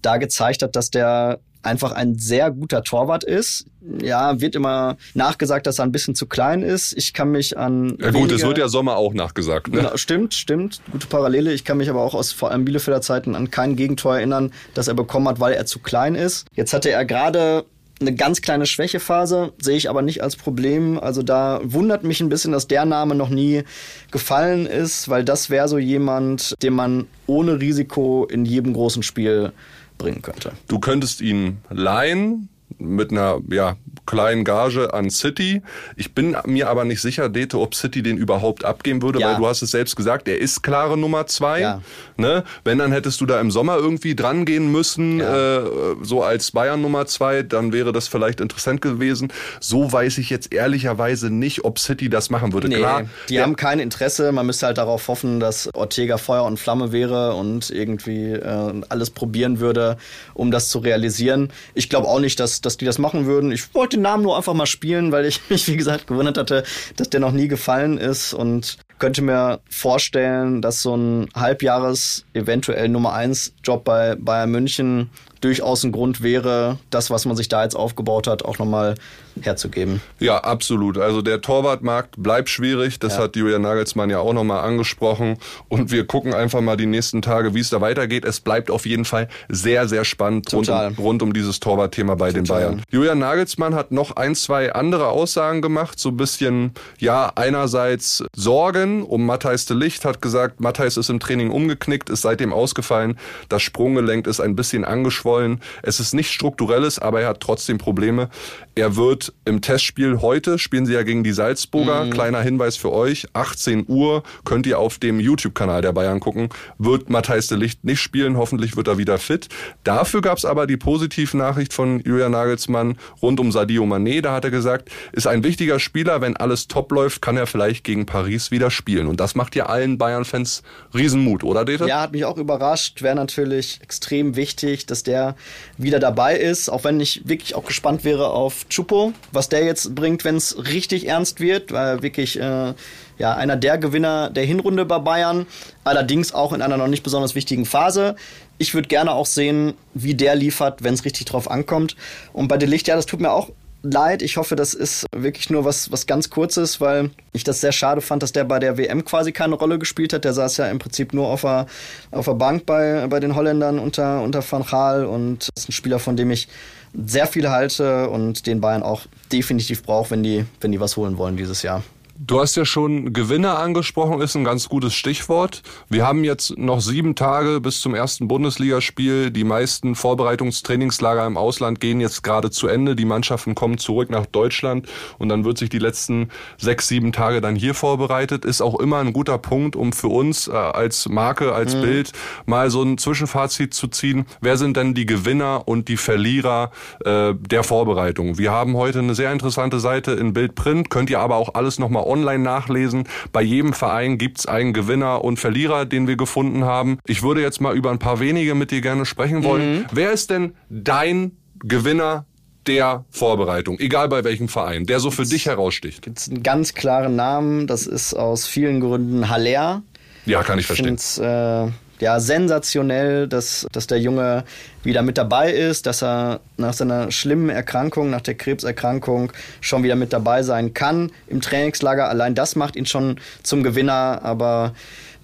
da 0.02 0.18
gezeigt 0.18 0.62
hat, 0.62 0.76
dass 0.76 0.92
der 0.92 1.40
einfach 1.64 1.92
ein 1.92 2.18
sehr 2.18 2.52
guter 2.52 2.84
Torwart 2.84 3.24
ist. 3.24 3.66
Ja, 4.02 4.40
wird 4.42 4.56
immer 4.56 4.98
nachgesagt, 5.14 5.68
dass 5.68 5.80
er 5.80 5.86
ein 5.86 5.92
bisschen 5.92 6.16
zu 6.16 6.26
klein 6.26 6.62
ist. 6.62 6.94
Ich 6.98 7.14
kann 7.14 7.32
mich 7.32 7.58
an. 7.58 7.98
Ja 8.00 8.12
gut, 8.12 8.32
es 8.32 8.44
wird 8.44 8.58
ja 8.58 8.68
Sommer 8.68 8.98
auch 8.98 9.14
nachgesagt. 9.14 9.70
Ne? 9.70 9.78
Genau, 9.78 9.98
stimmt, 9.98 10.34
stimmt. 10.34 10.82
Gute 10.92 11.08
Parallele. 11.08 11.54
Ich 11.54 11.64
kann 11.64 11.78
mich 11.78 11.90
aber 11.90 12.02
auch 12.02 12.14
aus 12.14 12.32
vor 12.32 12.52
allem 12.52 12.66
Bielefelder 12.66 13.02
Zeiten 13.02 13.36
an 13.36 13.52
kein 13.52 13.76
Gegentor 13.76 14.18
erinnern, 14.18 14.52
das 14.74 14.88
er 14.88 14.94
bekommen 14.94 15.28
hat, 15.28 15.40
weil 15.40 15.54
er 15.54 15.66
zu 15.66 15.80
klein 15.80 16.16
ist. 16.16 16.48
Jetzt 16.54 16.74
hatte 16.74 16.90
er 16.90 17.06
gerade 17.06 17.66
eine 18.00 18.14
ganz 18.14 18.42
kleine 18.42 18.66
Schwächephase, 18.66 19.54
sehe 19.60 19.78
ich 19.78 19.90
aber 19.90 20.02
nicht 20.02 20.22
als 20.22 20.36
Problem. 20.36 21.00
Also 21.00 21.24
da 21.24 21.60
wundert 21.64 22.04
mich 22.04 22.22
ein 22.22 22.30
bisschen, 22.30 22.52
dass 22.52 22.68
der 22.68 22.86
Name 22.86 23.16
noch 23.16 23.30
nie 23.30 23.64
gefallen 24.12 24.66
ist, 24.66 25.10
weil 25.10 25.24
das 25.24 25.50
wäre 25.50 25.68
so 25.68 25.78
jemand, 25.78 26.56
den 26.62 26.74
man 26.74 27.08
ohne 27.26 27.60
Risiko 27.60 28.26
in 28.26 28.46
jedem 28.46 28.74
großen 28.74 29.04
Spiel 29.04 29.52
bringen 29.98 30.22
könnte. 30.22 30.52
Du 30.68 30.80
könntest 30.80 31.22
ihn 31.22 31.58
leihen 31.70 32.50
mit 32.80 33.12
einer 33.12 33.40
ja, 33.50 33.76
kleinen 34.06 34.44
Gage 34.44 34.94
an 34.94 35.10
City. 35.10 35.62
Ich 35.96 36.14
bin 36.14 36.36
mir 36.46 36.70
aber 36.70 36.86
nicht 36.86 37.02
sicher, 37.02 37.30
Dete, 37.30 37.60
ob 37.60 37.76
City 37.76 38.02
den 38.02 38.18
überhaupt 38.18 38.66
abgeben 38.66 39.02
würde, 39.02 39.20
ja. 39.20 39.30
weil 39.30 39.38
du 39.38 39.48
hast 39.48 39.62
es 39.62 39.72
selbst 39.72 39.96
gesagt, 39.96 40.28
er 40.28 40.40
ist 40.40 40.64
klare 40.64 40.98
Nummer 40.98 41.28
zwei. 41.28 41.62
Ja. 41.62 41.82
Ne? 42.18 42.44
Wenn, 42.64 42.80
dann 42.80 42.92
hättest 42.92 43.22
du 43.22 43.26
da 43.26 43.40
im 43.40 43.52
Sommer 43.52 43.78
irgendwie 43.78 44.16
dran 44.16 44.46
gehen 44.46 44.72
müssen, 44.72 45.20
ja. 45.20 45.58
äh, 45.58 45.96
so 46.02 46.24
als 46.24 46.52
Bayern 46.52 46.82
Nummer 46.82 47.06
zwei, 47.06 47.44
dann 47.44 47.74
wäre 47.74 47.92
das 47.92 48.08
vielleicht 48.08 48.40
interessant 48.40 48.82
gewesen. 48.82 49.32
So 49.60 49.92
weiß 49.92 50.18
ich 50.18 50.30
jetzt 50.30 50.54
ehrlicherweise 50.54 51.30
nicht, 51.30 51.66
ob 51.66 51.78
City 51.78 52.10
das 52.10 52.30
machen 52.30 52.54
würde. 52.54 52.70
Nee, 52.70 52.78
Klar, 52.78 53.06
die 53.30 53.42
haben 53.42 53.56
kein 53.56 53.80
Interesse. 53.80 54.32
Man 54.32 54.46
müsste 54.46 54.68
halt 54.68 54.78
darauf 54.78 55.08
hoffen, 55.08 55.40
dass 55.40 55.70
Ortega 55.74 56.18
Feuer 56.18 56.44
und 56.46 56.58
Flamme 56.58 56.92
wäre 56.92 57.36
und 57.36 57.70
irgendwie 57.70 58.32
äh, 58.32 58.82
alles 58.90 59.10
probieren 59.10 59.60
würde, 59.60 59.98
um 60.34 60.50
das 60.52 60.70
zu 60.70 60.80
realisieren. 60.80 61.50
Ich 61.74 61.90
glaube 61.90 62.08
auch 62.08 62.20
nicht, 62.20 62.40
dass, 62.40 62.62
dass 62.68 62.76
die 62.76 62.86
das 62.86 63.00
machen 63.00 63.26
würden. 63.26 63.52
Ich 63.52 63.74
wollte 63.74 63.96
den 63.96 64.04
Namen 64.04 64.24
nur 64.24 64.36
einfach 64.36 64.54
mal 64.54 64.66
spielen, 64.66 65.14
weil 65.14 65.26
ich 65.26 65.40
mich, 65.50 65.68
wie 65.68 65.78
gesagt, 65.78 66.08
gewundert 66.08 66.38
hatte, 66.38 66.64
dass 66.98 67.10
der 67.10 67.22
noch 67.22 67.32
nie 67.32 67.48
gefallen 67.48 67.98
ist 67.98 68.34
und 68.34 68.78
könnte 69.00 69.22
mir 69.22 69.62
vorstellen, 69.70 70.62
dass 70.62 70.82
so 70.82 70.96
ein 70.96 71.30
Halbjahres 71.34 72.26
eventuell 72.34 72.90
Nummer 72.90 73.14
1 73.14 73.54
Job 73.64 73.86
bei 73.86 74.16
Bayern 74.16 74.52
München 74.52 75.10
durchaus 75.42 75.84
ein 75.84 75.92
Grund 75.92 76.22
wäre, 76.22 76.80
das, 76.90 77.10
was 77.10 77.26
man 77.26 77.36
sich 77.36 77.50
da 77.50 77.64
jetzt 77.64 77.76
aufgebaut 77.76 78.28
hat, 78.28 78.44
auch 78.44 78.60
nochmal 78.60 78.96
herzugeben. 79.42 80.02
Ja, 80.20 80.40
absolut. 80.40 80.98
Also 80.98 81.22
der 81.22 81.42
Torwartmarkt 81.42 82.16
bleibt 82.18 82.50
schwierig. 82.50 83.00
Das 83.00 83.18
ja. 83.18 83.24
hat 83.24 83.36
Julian 83.36 83.62
Nagelsmann 83.62 84.10
ja 84.10 84.20
auch 84.20 84.34
nochmal 84.34 84.64
angesprochen. 84.64 85.38
Und 85.70 85.92
wir 85.92 86.08
gucken 86.08 86.34
einfach 86.34 86.62
mal 86.62 86.76
die 86.76 86.88
nächsten 86.88 87.22
Tage, 87.22 87.54
wie 87.54 87.60
es 87.60 87.70
da 87.70 87.80
weitergeht. 87.80 88.26
Es 88.26 88.40
bleibt 88.40 88.72
auf 88.72 88.86
jeden 88.86 89.06
Fall 89.06 89.28
sehr, 89.48 89.88
sehr 89.88 90.06
spannend 90.06 90.52
rund 90.54 90.70
um, 90.70 90.96
rund 90.98 91.24
um, 91.24 91.34
dieses 91.34 91.60
Torwartthema 91.60 92.16
bei 92.16 92.32
Total. 92.32 92.42
den 92.42 92.48
Bayern. 92.48 92.84
Julian 92.90 93.20
Nagelsmann 93.20 93.76
hat 93.76 93.92
noch 93.92 94.16
ein, 94.16 94.34
zwei 94.34 94.74
andere 94.74 95.10
Aussagen 95.10 95.62
gemacht. 95.62 96.00
So 96.00 96.10
ein 96.10 96.18
bisschen, 96.18 96.72
ja, 96.98 97.32
einerseits 97.36 98.24
Sorgen 98.36 99.04
um 99.04 99.26
Matthijs 99.26 99.66
de 99.66 99.78
Licht, 99.78 100.04
hat 100.04 100.22
gesagt, 100.22 100.62
Matthijs 100.62 100.98
ist 100.98 101.10
im 101.10 101.20
Training 101.20 101.52
umgeknickt, 101.52 102.10
ist 102.10 102.24
seitdem 102.24 102.54
ausgefallen. 102.54 103.20
Das 103.50 103.62
Sprunggelenk 103.62 104.26
ist 104.26 104.40
ein 104.40 104.56
bisschen 104.56 104.84
angeschwollen 104.84 105.27
geschwollen. 105.28 105.60
Es 105.84 106.00
ist 106.00 106.14
nicht 106.14 106.32
strukturelles, 106.32 107.00
aber 107.00 107.22
er 107.22 107.30
hat 107.30 107.42
trotzdem 107.42 107.78
Probleme. 107.78 108.30
Er 108.76 108.96
wird 108.96 109.34
im 109.46 109.62
Testspiel 109.62 110.22
heute, 110.22 110.60
spielen 110.60 110.86
sie 110.86 110.94
ja 110.94 111.04
gegen 111.04 111.24
die 111.24 111.34
Salzburger, 111.34 112.06
mhm. 112.06 112.12
kleiner 112.12 112.42
Hinweis 112.42 112.78
für 112.78 112.94
euch, 112.94 113.28
18 113.34 113.86
Uhr 113.88 114.24
könnt 114.46 114.68
ihr 114.68 114.80
auf 114.80 115.00
dem 115.00 115.20
YouTube-Kanal 115.20 115.82
der 115.82 115.94
Bayern 115.94 116.20
gucken, 116.20 116.50
wird 116.78 117.10
Matthijs 117.10 117.48
de 117.48 117.58
Licht 117.58 117.84
nicht 117.84 118.00
spielen, 118.00 118.38
hoffentlich 118.38 118.78
wird 118.78 118.88
er 118.88 118.98
wieder 118.98 119.18
fit. 119.18 119.50
Dafür 119.84 120.22
gab 120.22 120.38
es 120.38 120.46
aber 120.46 120.68
die 120.68 120.78
positive 120.78 121.36
Nachricht 121.36 121.74
von 121.74 122.02
Julian 122.02 122.32
Nagelsmann 122.32 122.98
rund 123.22 123.40
um 123.40 123.52
Sadio 123.52 123.84
Mané, 123.84 124.22
da 124.22 124.34
hat 124.34 124.46
er 124.46 124.52
gesagt, 124.52 124.90
ist 125.12 125.28
ein 125.28 125.44
wichtiger 125.44 125.80
Spieler, 125.80 126.22
wenn 126.22 126.38
alles 126.38 126.68
top 126.68 126.92
läuft, 126.92 127.22
kann 127.22 127.36
er 127.36 127.48
vielleicht 127.48 127.84
gegen 127.84 128.06
Paris 128.06 128.52
wieder 128.52 128.70
spielen. 128.70 129.08
Und 129.08 129.20
das 129.20 129.34
macht 129.34 129.56
ja 129.56 129.66
allen 129.66 129.98
Bayern-Fans 129.98 130.62
Riesenmut, 130.94 131.44
oder 131.44 131.66
Dete? 131.66 131.88
Ja, 131.88 132.02
hat 132.02 132.12
mich 132.12 132.26
auch 132.26 132.38
überrascht, 132.38 133.02
wäre 133.02 133.16
natürlich 133.16 133.80
extrem 133.82 134.36
wichtig, 134.36 134.86
dass 134.86 135.02
der 135.02 135.17
der 135.18 135.36
wieder 135.78 136.00
dabei 136.00 136.38
ist, 136.38 136.70
auch 136.70 136.84
wenn 136.84 137.00
ich 137.00 137.28
wirklich 137.28 137.56
auch 137.56 137.66
gespannt 137.66 138.04
wäre 138.04 138.30
auf 138.30 138.68
Chupo, 138.70 139.14
was 139.32 139.50
der 139.50 139.64
jetzt 139.66 139.96
bringt, 139.96 140.24
wenn 140.24 140.36
es 140.36 140.56
richtig 140.72 141.08
ernst 141.08 141.40
wird, 141.40 141.72
weil 141.72 142.02
wirklich 142.04 142.40
äh, 142.40 142.74
ja 143.18 143.36
einer 143.36 143.56
der 143.56 143.78
Gewinner 143.78 144.30
der 144.30 144.46
Hinrunde 144.46 144.86
bei 144.86 145.00
Bayern, 145.00 145.48
allerdings 145.84 146.34
auch 146.34 146.54
in 146.54 146.62
einer 146.62 146.78
noch 146.78 146.88
nicht 146.88 147.04
besonders 147.04 147.36
wichtigen 147.36 147.66
Phase. 147.66 148.16
Ich 148.60 148.74
würde 148.74 148.88
gerne 148.88 149.12
auch 149.12 149.26
sehen, 149.26 149.74
wie 149.94 150.16
der 150.16 150.36
liefert, 150.36 150.84
wenn 150.84 150.94
es 150.94 151.06
richtig 151.06 151.26
drauf 151.26 151.50
ankommt. 151.50 151.96
Und 152.34 152.48
bei 152.48 152.58
Delicht, 152.58 152.88
ja, 152.88 152.96
das 152.96 153.06
tut 153.06 153.22
mir 153.22 153.32
auch 153.32 153.52
leid. 153.94 154.22
Ich 154.22 154.38
hoffe, 154.38 154.56
das 154.56 154.74
ist 154.74 155.06
wirklich 155.16 155.50
nur 155.50 155.66
was, 155.66 155.92
was 155.92 156.06
ganz 156.06 156.30
Kurzes, 156.30 156.82
weil 156.82 157.12
ich 157.34 157.44
das 157.44 157.62
sehr 157.62 157.72
schade 157.72 158.02
fand, 158.02 158.24
dass 158.24 158.32
der 158.32 158.44
bei 158.44 158.60
der 158.60 158.78
WM 158.78 159.06
quasi 159.06 159.32
keine 159.32 159.56
Rolle 159.56 159.80
gespielt 159.80 160.14
hat. 160.14 160.24
Der 160.24 160.34
saß 160.34 160.58
ja 160.58 160.68
im 160.68 160.80
Prinzip 160.80 161.14
nur 161.14 161.28
auf 161.28 161.42
der, 161.42 161.68
auf 162.12 162.26
der 162.26 162.34
Bank 162.34 162.66
bei, 162.66 163.08
bei 163.08 163.20
den 163.20 163.36
Holländern 163.36 163.80
unter, 163.80 164.22
unter 164.22 164.44
Van 164.50 164.64
Gaal 164.64 165.06
und 165.06 165.50
ist 165.56 165.70
ein 165.70 165.74
Spieler, 165.74 166.00
von 166.00 166.16
dem 166.16 166.32
ich 166.32 166.48
sehr 166.94 167.28
viel 167.28 167.50
halte 167.50 168.10
und 168.10 168.48
den 168.48 168.62
Bayern 168.62 168.84
auch 168.84 169.02
definitiv 169.32 169.84
braucht, 169.84 170.12
wenn 170.12 170.24
die, 170.24 170.46
wenn 170.62 170.72
die 170.72 170.80
was 170.80 170.98
holen 170.98 171.18
wollen 171.18 171.38
dieses 171.38 171.62
Jahr. 171.62 171.84
Du 172.20 172.40
hast 172.40 172.56
ja 172.56 172.66
schon 172.66 173.14
Gewinner 173.14 173.60
angesprochen, 173.60 174.22
ist 174.22 174.36
ein 174.36 174.44
ganz 174.44 174.70
gutes 174.70 174.96
Stichwort. 174.96 175.62
Wir 175.88 176.08
haben 176.08 176.24
jetzt 176.24 176.58
noch 176.58 176.82
sieben 176.82 177.14
Tage 177.14 177.62
bis 177.62 177.80
zum 177.80 177.94
ersten 177.94 178.28
Bundesligaspiel. 178.28 179.30
Die 179.30 179.44
meisten 179.44 179.94
Vorbereitungstrainingslager 179.94 181.28
im 181.28 181.38
Ausland 181.38 181.80
gehen 181.80 182.00
jetzt 182.00 182.24
gerade 182.24 182.50
zu 182.50 182.68
Ende. 182.68 182.96
Die 182.96 183.06
Mannschaften 183.06 183.54
kommen 183.54 183.78
zurück 183.78 184.10
nach 184.10 184.26
Deutschland 184.26 184.88
und 185.20 185.30
dann 185.30 185.46
wird 185.46 185.60
sich 185.60 185.70
die 185.70 185.78
letzten 185.78 186.30
sechs, 186.58 186.88
sieben 186.88 187.12
Tage 187.12 187.40
dann 187.40 187.56
hier 187.56 187.76
vorbereitet. 187.76 188.46
Ist 188.46 188.62
auch 188.62 188.80
immer 188.80 188.98
ein 188.98 189.14
guter 189.14 189.38
Punkt, 189.38 189.76
um 189.76 189.94
für 189.94 190.08
uns 190.08 190.48
äh, 190.48 190.54
als 190.54 191.08
Marke, 191.08 191.54
als 191.54 191.76
mhm. 191.76 191.82
Bild 191.82 192.14
mal 192.48 192.72
so 192.72 192.82
ein 192.82 192.98
Zwischenfazit 192.98 193.76
zu 193.76 193.90
ziehen. 193.90 194.26
Wer 194.42 194.58
sind 194.58 194.76
denn 194.76 194.96
die 194.96 195.06
Gewinner 195.06 195.68
und 195.68 195.88
die 195.88 195.98
Verlierer 195.98 196.72
äh, 197.06 197.36
der 197.36 197.64
Vorbereitung? 197.64 198.40
Wir 198.40 198.52
haben 198.52 198.76
heute 198.76 199.00
eine 199.00 199.14
sehr 199.14 199.32
interessante 199.32 199.80
Seite 199.80 200.14
in 200.14 200.34
Bildprint. 200.34 200.90
Könnt 200.90 201.12
ihr 201.12 201.20
aber 201.20 201.36
auch 201.36 201.54
alles 201.54 201.78
nochmal 201.78 202.07
online 202.08 202.44
nachlesen. 202.44 203.08
Bei 203.32 203.42
jedem 203.42 203.74
Verein 203.74 204.18
gibt's 204.18 204.46
einen 204.46 204.74
Gewinner 204.74 205.24
und 205.24 205.40
Verlierer, 205.40 205.86
den 205.86 206.08
wir 206.08 206.18
gefunden 206.18 206.66
haben. 206.66 207.00
Ich 207.06 207.24
würde 207.24 207.42
jetzt 207.42 207.62
mal 207.62 207.76
über 207.76 207.92
ein 207.92 208.00
paar 208.00 208.20
wenige 208.20 208.56
mit 208.56 208.72
dir 208.72 208.82
gerne 208.82 209.06
sprechen 209.06 209.44
wollen. 209.44 209.80
Mhm. 209.80 209.86
Wer 209.92 210.12
ist 210.12 210.30
denn 210.30 210.54
dein 210.70 211.32
Gewinner 211.60 212.26
der 212.68 213.06
Vorbereitung, 213.10 213.80
egal 213.80 214.10
bei 214.10 214.24
welchem 214.24 214.50
Verein, 214.50 214.86
der 214.86 215.00
so 215.00 215.10
für 215.10 215.24
dich 215.24 215.46
heraussticht? 215.46 216.02
Gibt 216.02 216.20
es 216.20 216.30
einen 216.30 216.44
ganz 216.44 216.74
klaren 216.74 217.16
Namen, 217.16 217.66
das 217.66 217.88
ist 217.88 218.14
aus 218.14 218.46
vielen 218.46 218.82
Gründen 218.82 219.30
Haller. 219.30 219.84
Ja, 220.26 220.44
kann 220.44 220.60
ich 220.60 220.68
verstehen. 220.68 220.98
Äh, 221.20 221.72
ja, 222.00 222.20
sensationell, 222.20 223.28
dass, 223.28 223.68
dass 223.72 223.88
der 223.88 224.00
Junge 224.00 224.44
wieder 224.84 225.02
mit 225.02 225.18
dabei 225.18 225.52
ist, 225.52 225.86
dass 225.86 226.04
er 226.04 226.40
nach 226.58 226.74
seiner 226.74 227.12
schlimmen 227.12 227.50
Erkrankung, 227.50 228.10
nach 228.10 228.22
der 228.22 228.36
Krebserkrankung 228.36 229.32
schon 229.62 229.84
wieder 229.84 229.96
mit 229.96 230.14
dabei 230.14 230.44
sein 230.44 230.74
kann 230.74 231.12
im 231.28 231.42
Trainingslager. 231.42 232.08
Allein 232.10 232.36
das 232.36 232.56
macht 232.56 232.76
ihn 232.76 232.86
schon 232.86 233.20
zum 233.44 233.64
Gewinner, 233.64 234.22
aber 234.24 234.74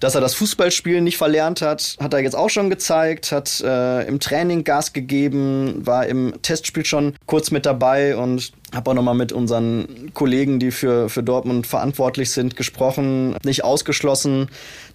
dass 0.00 0.14
er 0.14 0.20
das 0.20 0.34
Fußballspielen 0.34 1.04
nicht 1.04 1.16
verlernt 1.16 1.62
hat, 1.62 1.96
hat 2.00 2.12
er 2.14 2.20
jetzt 2.20 2.36
auch 2.36 2.50
schon 2.50 2.70
gezeigt, 2.70 3.32
hat 3.32 3.60
äh, 3.60 4.06
im 4.06 4.20
Training 4.20 4.64
Gas 4.64 4.92
gegeben, 4.92 5.86
war 5.86 6.06
im 6.06 6.34
Testspiel 6.42 6.84
schon 6.84 7.14
kurz 7.26 7.50
mit 7.50 7.66
dabei 7.66 8.16
und 8.16 8.52
habe 8.74 8.90
auch 8.90 8.94
nochmal 8.94 9.14
mit 9.14 9.32
unseren 9.32 10.10
Kollegen, 10.14 10.58
die 10.58 10.70
für, 10.70 11.08
für 11.08 11.22
Dortmund 11.22 11.66
verantwortlich 11.66 12.30
sind, 12.30 12.56
gesprochen. 12.56 13.36
Nicht 13.44 13.64
ausgeschlossen, 13.64 14.48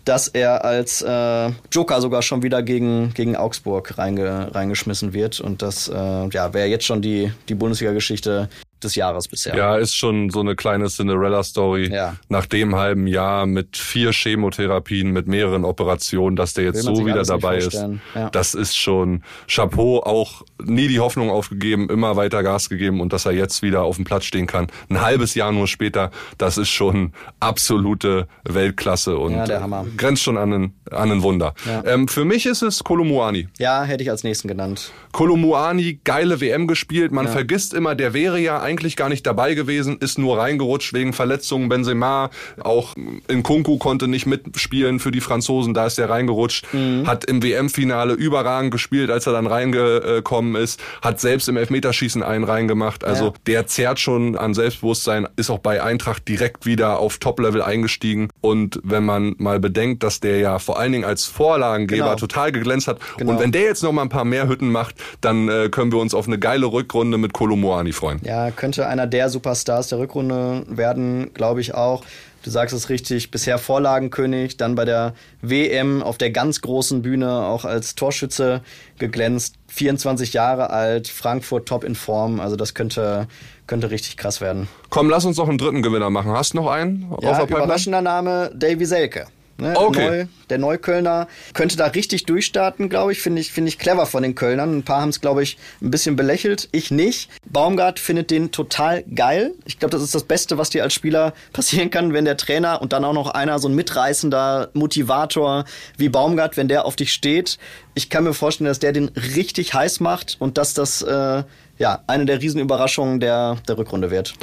dass 0.06 0.28
er 0.28 0.66
als 0.66 1.02
äh, 1.02 1.52
Joker 1.72 2.02
sogar 2.02 2.22
schon 2.22 2.44
wieder 2.44 2.62
gegen, 2.62 3.14
gegen 3.14 3.36
Augsburg 3.36 3.98
reinge, 3.98 4.54
reingeschmissen 4.54 5.14
wird. 5.14 5.40
Und 5.40 5.62
das 5.62 5.88
äh, 5.88 5.94
ja, 5.94 6.54
wäre 6.54 6.68
jetzt 6.68 6.86
schon 6.86 7.02
die, 7.02 7.32
die 7.48 7.56
Bundesliga-Geschichte 7.56 8.50
des 8.84 8.96
Jahres 8.96 9.28
bisher. 9.28 9.56
Ja, 9.56 9.76
ist 9.76 9.96
schon 9.96 10.30
so 10.30 10.40
eine 10.40 10.56
kleine 10.56 10.88
Cinderella-Story. 10.88 11.92
Ja. 11.92 12.16
Nach 12.30 12.46
dem 12.46 12.76
halben 12.76 13.08
Jahr 13.08 13.46
mit 13.46 13.78
vier 13.78 14.12
Chemotherapien, 14.12 15.12
mit 15.12 15.28
mehreren 15.28 15.66
Operationen, 15.66 16.36
dass 16.36 16.54
der 16.54 16.66
jetzt 16.66 16.84
so 16.84 17.06
wieder 17.06 17.24
dabei 17.24 17.58
ist. 17.58 17.86
Ja. 18.16 18.30
Das 18.30 18.54
ist 18.54 18.76
schon 18.78 19.24
Chapeau, 19.48 20.00
auch 20.00 20.44
nie 20.64 20.88
die 20.88 21.00
Hoffnung 21.00 21.30
aufgegeben, 21.30 21.90
immer 21.90 22.16
weiter 22.16 22.44
Gas 22.44 22.70
gegeben 22.70 23.02
und 23.02 23.14
dass 23.14 23.26
er 23.26 23.32
jetzt 23.32 23.62
wieder 23.62 23.84
auf 23.84 23.96
dem 23.96 24.06
Platz 24.06 24.26
stehen 24.26 24.48
kann. 24.48 24.68
Ein 24.90 25.02
halbes 25.02 25.36
Jahr 25.36 25.52
nur 25.52 25.68
später, 25.68 26.12
das 26.38 26.58
ist 26.58 26.70
schon 26.70 27.14
absolute 27.40 28.28
Weltklasse 28.44 29.18
und 29.18 29.34
Ja, 29.34 29.86
grenzt 29.98 30.24
schon 30.24 30.38
an 30.38 30.54
ein, 30.54 30.74
an 30.92 31.12
ein 31.12 31.24
Wunder. 31.24 31.54
Ähm, 31.86 32.08
für 32.08 32.26
mich 32.26 32.46
ist 32.46 32.62
es 32.62 32.84
Kolumuani. 32.84 33.48
Ja, 33.58 33.84
hätte 33.84 34.04
ich 34.04 34.10
als 34.10 34.24
nächsten 34.24 34.48
genannt. 34.48 34.92
Kolumuani, 35.12 36.00
geile 36.04 36.42
WM 36.42 36.68
gespielt. 36.68 37.12
Man 37.12 37.28
vergisst 37.28 37.74
immer, 37.74 37.96
der 37.96 38.14
wäre 38.14 38.40
ja 38.40 38.60
eigentlich 38.70 38.96
gar 38.96 39.10
nicht 39.10 39.26
dabei 39.26 39.56
gewesen, 39.56 39.98
ist 40.00 40.20
nur 40.20 40.38
reingerutscht 40.38 40.94
wegen 40.94 41.12
Verletzungen. 41.14 41.70
Benzema, 41.70 42.30
auch 42.62 42.94
in 43.28 43.42
Kunku 43.44 43.78
konnte 43.80 44.08
nicht 44.08 44.26
mitspielen 44.28 45.00
für 45.00 45.10
die 45.12 45.22
Franzosen, 45.22 45.74
da 45.74 45.88
ist 45.88 45.98
er 45.98 46.10
reingerutscht. 46.10 46.68
Hat 47.06 47.26
im 47.26 47.42
WM-Finale 47.44 48.14
überragend 48.14 48.72
gespielt, 48.72 49.10
als 49.10 49.26
er 49.26 49.34
dann 49.34 49.48
reingekommen 49.48 50.56
ist. 50.56 50.80
Hat 51.02 51.20
selbst 51.20 51.50
im 51.50 51.58
Elfmeterschießen 51.58 52.22
einen 52.24 52.44
reingemacht. 52.44 53.04
Also 53.04 53.26
Ja. 53.26 53.34
der 53.48 53.68
zehrt 53.68 54.00
schon 54.00 54.38
an 54.38 54.54
Selbstbewusstsein, 54.54 55.28
ist 55.36 55.50
auch 55.50 55.60
bei 55.60 55.82
Eintracht 55.82 56.28
direkt 56.28 56.66
wieder 56.66 57.00
auf 57.00 57.18
Top-Level 57.18 57.62
eingestiegen. 57.62 58.30
Und 58.42 58.80
wenn 58.84 59.04
man 59.04 59.36
mal 59.40 59.60
bedenkt, 59.60 60.04
dass 60.04 60.20
der 60.20 60.38
ja 60.40 60.60
vor 60.60 60.80
allen 60.80 60.92
Dingen 60.92 61.06
als 61.06 61.26
Vorlagengeber 61.26 62.04
Genau. 62.06 62.16
total 62.16 62.52
geglänzt 62.52 62.88
hat. 62.88 63.00
Genau. 63.18 63.32
Und 63.32 63.40
wenn 63.40 63.52
der 63.52 63.64
jetzt 63.64 63.82
noch 63.84 63.92
mal 63.92 64.04
ein 64.04 64.10
paar 64.10 64.26
mehr 64.26 64.48
Hütten 64.48 64.72
macht, 64.72 64.96
dann 65.22 65.50
äh, 65.50 65.70
können 65.70 65.92
wir 65.92 66.00
uns 66.00 66.14
auf 66.14 66.28
eine 66.28 66.38
geile 66.38 66.68
Rückrunde 66.68 67.18
mit 67.18 67.34
Kolomoani 67.34 67.92
freuen. 67.94 68.20
Ja, 68.24 68.52
könnte 68.60 68.88
einer 68.88 69.08
der 69.08 69.30
Superstars 69.30 69.88
der 69.88 69.98
Rückrunde 69.98 70.64
werden, 70.68 71.34
glaube 71.34 71.62
ich 71.62 71.74
auch. 71.74 72.04
Du 72.44 72.52
sagst 72.52 72.76
es 72.76 72.90
richtig, 72.90 73.32
bisher 73.32 73.58
Vorlagenkönig, 73.58 74.58
dann 74.58 74.76
bei 74.76 74.86
der 74.86 75.14
WM 75.42 76.04
auf 76.04 76.18
der 76.18 76.30
ganz 76.30 76.62
großen 76.62 77.02
Bühne 77.02 77.32
auch 77.46 77.66
als 77.66 77.96
Torschütze 77.96 78.62
geglänzt. 78.98 79.56
24 79.68 80.34
Jahre 80.34 80.70
alt, 80.70 81.08
Frankfurt 81.08 81.68
top 81.68 81.84
in 81.84 81.96
Form, 81.96 82.40
also 82.40 82.56
das 82.56 82.74
könnte, 82.74 83.28
könnte 83.66 83.92
richtig 83.92 84.18
krass 84.18 84.42
werden. 84.42 84.68
Komm, 84.90 85.10
lass 85.10 85.26
uns 85.26 85.38
noch 85.38 85.50
einen 85.50 85.58
dritten 85.58 85.82
Gewinner 85.82 86.10
machen. 86.10 86.32
Hast 86.32 86.54
du 86.54 86.58
noch 86.58 86.70
einen 86.70 87.08
auf 87.10 87.24
Ja, 87.24 87.44
überraschender 87.44 88.02
Name, 88.02 88.52
Davy 88.56 88.86
Selke. 88.86 89.26
Ne, 89.60 89.76
Okay. 89.76 90.08
Neu, 90.08 90.26
der 90.50 90.58
Neuköllner 90.58 91.28
könnte 91.54 91.76
da 91.76 91.88
richtig 91.88 92.26
durchstarten, 92.26 92.90
glaube 92.90 93.12
ich. 93.12 93.22
Finde 93.22 93.42
ich, 93.42 93.52
finde 93.52 93.70
ich 93.70 93.78
clever 93.78 94.06
von 94.06 94.24
den 94.24 94.36
Kölnern. 94.36 94.78
Ein 94.78 94.84
paar 94.84 95.02
haben 95.02 95.10
es, 95.10 95.22
glaube 95.22 95.44
ich, 95.44 95.58
ein 95.82 95.92
bisschen 95.92 96.16
belächelt. 96.16 96.70
Ich 96.72 96.92
nicht. 96.92 97.30
Baumgart 97.46 98.00
findet 98.00 98.32
den 98.32 98.52
total 98.52 99.04
geil. 99.04 99.54
Ich 99.66 99.80
glaube, 99.80 99.92
das 99.92 100.02
ist 100.02 100.16
das 100.16 100.24
Beste, 100.24 100.58
was 100.58 100.70
dir 100.70 100.84
als 100.84 100.94
Spieler 100.94 101.34
passieren 101.54 101.90
kann, 101.90 102.14
wenn 102.14 102.26
der 102.26 102.38
Trainer 102.38 102.82
und 102.82 102.94
dann 102.94 103.04
auch 103.04 103.14
noch 103.14 103.30
einer, 103.32 103.60
so 103.60 103.68
ein 103.68 103.76
mitreißender 103.76 104.70
Motivator 104.74 105.66
wie 105.98 106.10
Baumgart, 106.10 106.58
wenn 106.58 106.68
der 106.68 106.86
auf 106.86 106.96
dich 106.96 107.12
steht. 107.12 107.58
Ich 107.96 108.10
kann 108.10 108.24
mir 108.24 108.34
vorstellen, 108.34 108.68
dass 108.68 108.80
der 108.80 108.94
den 108.94 109.10
richtig 109.10 109.74
heiß 109.74 110.00
macht 110.00 110.38
und 110.40 110.58
dass 110.58 110.74
das 110.74 111.02
äh, 111.02 111.44
ja 111.78 112.04
eine 112.08 112.26
der 112.26 112.42
Riesenüberraschungen 112.42 113.20
der, 113.20 113.58
der 113.68 113.78
Rückrunde 113.78 114.10
wird. 114.12 114.34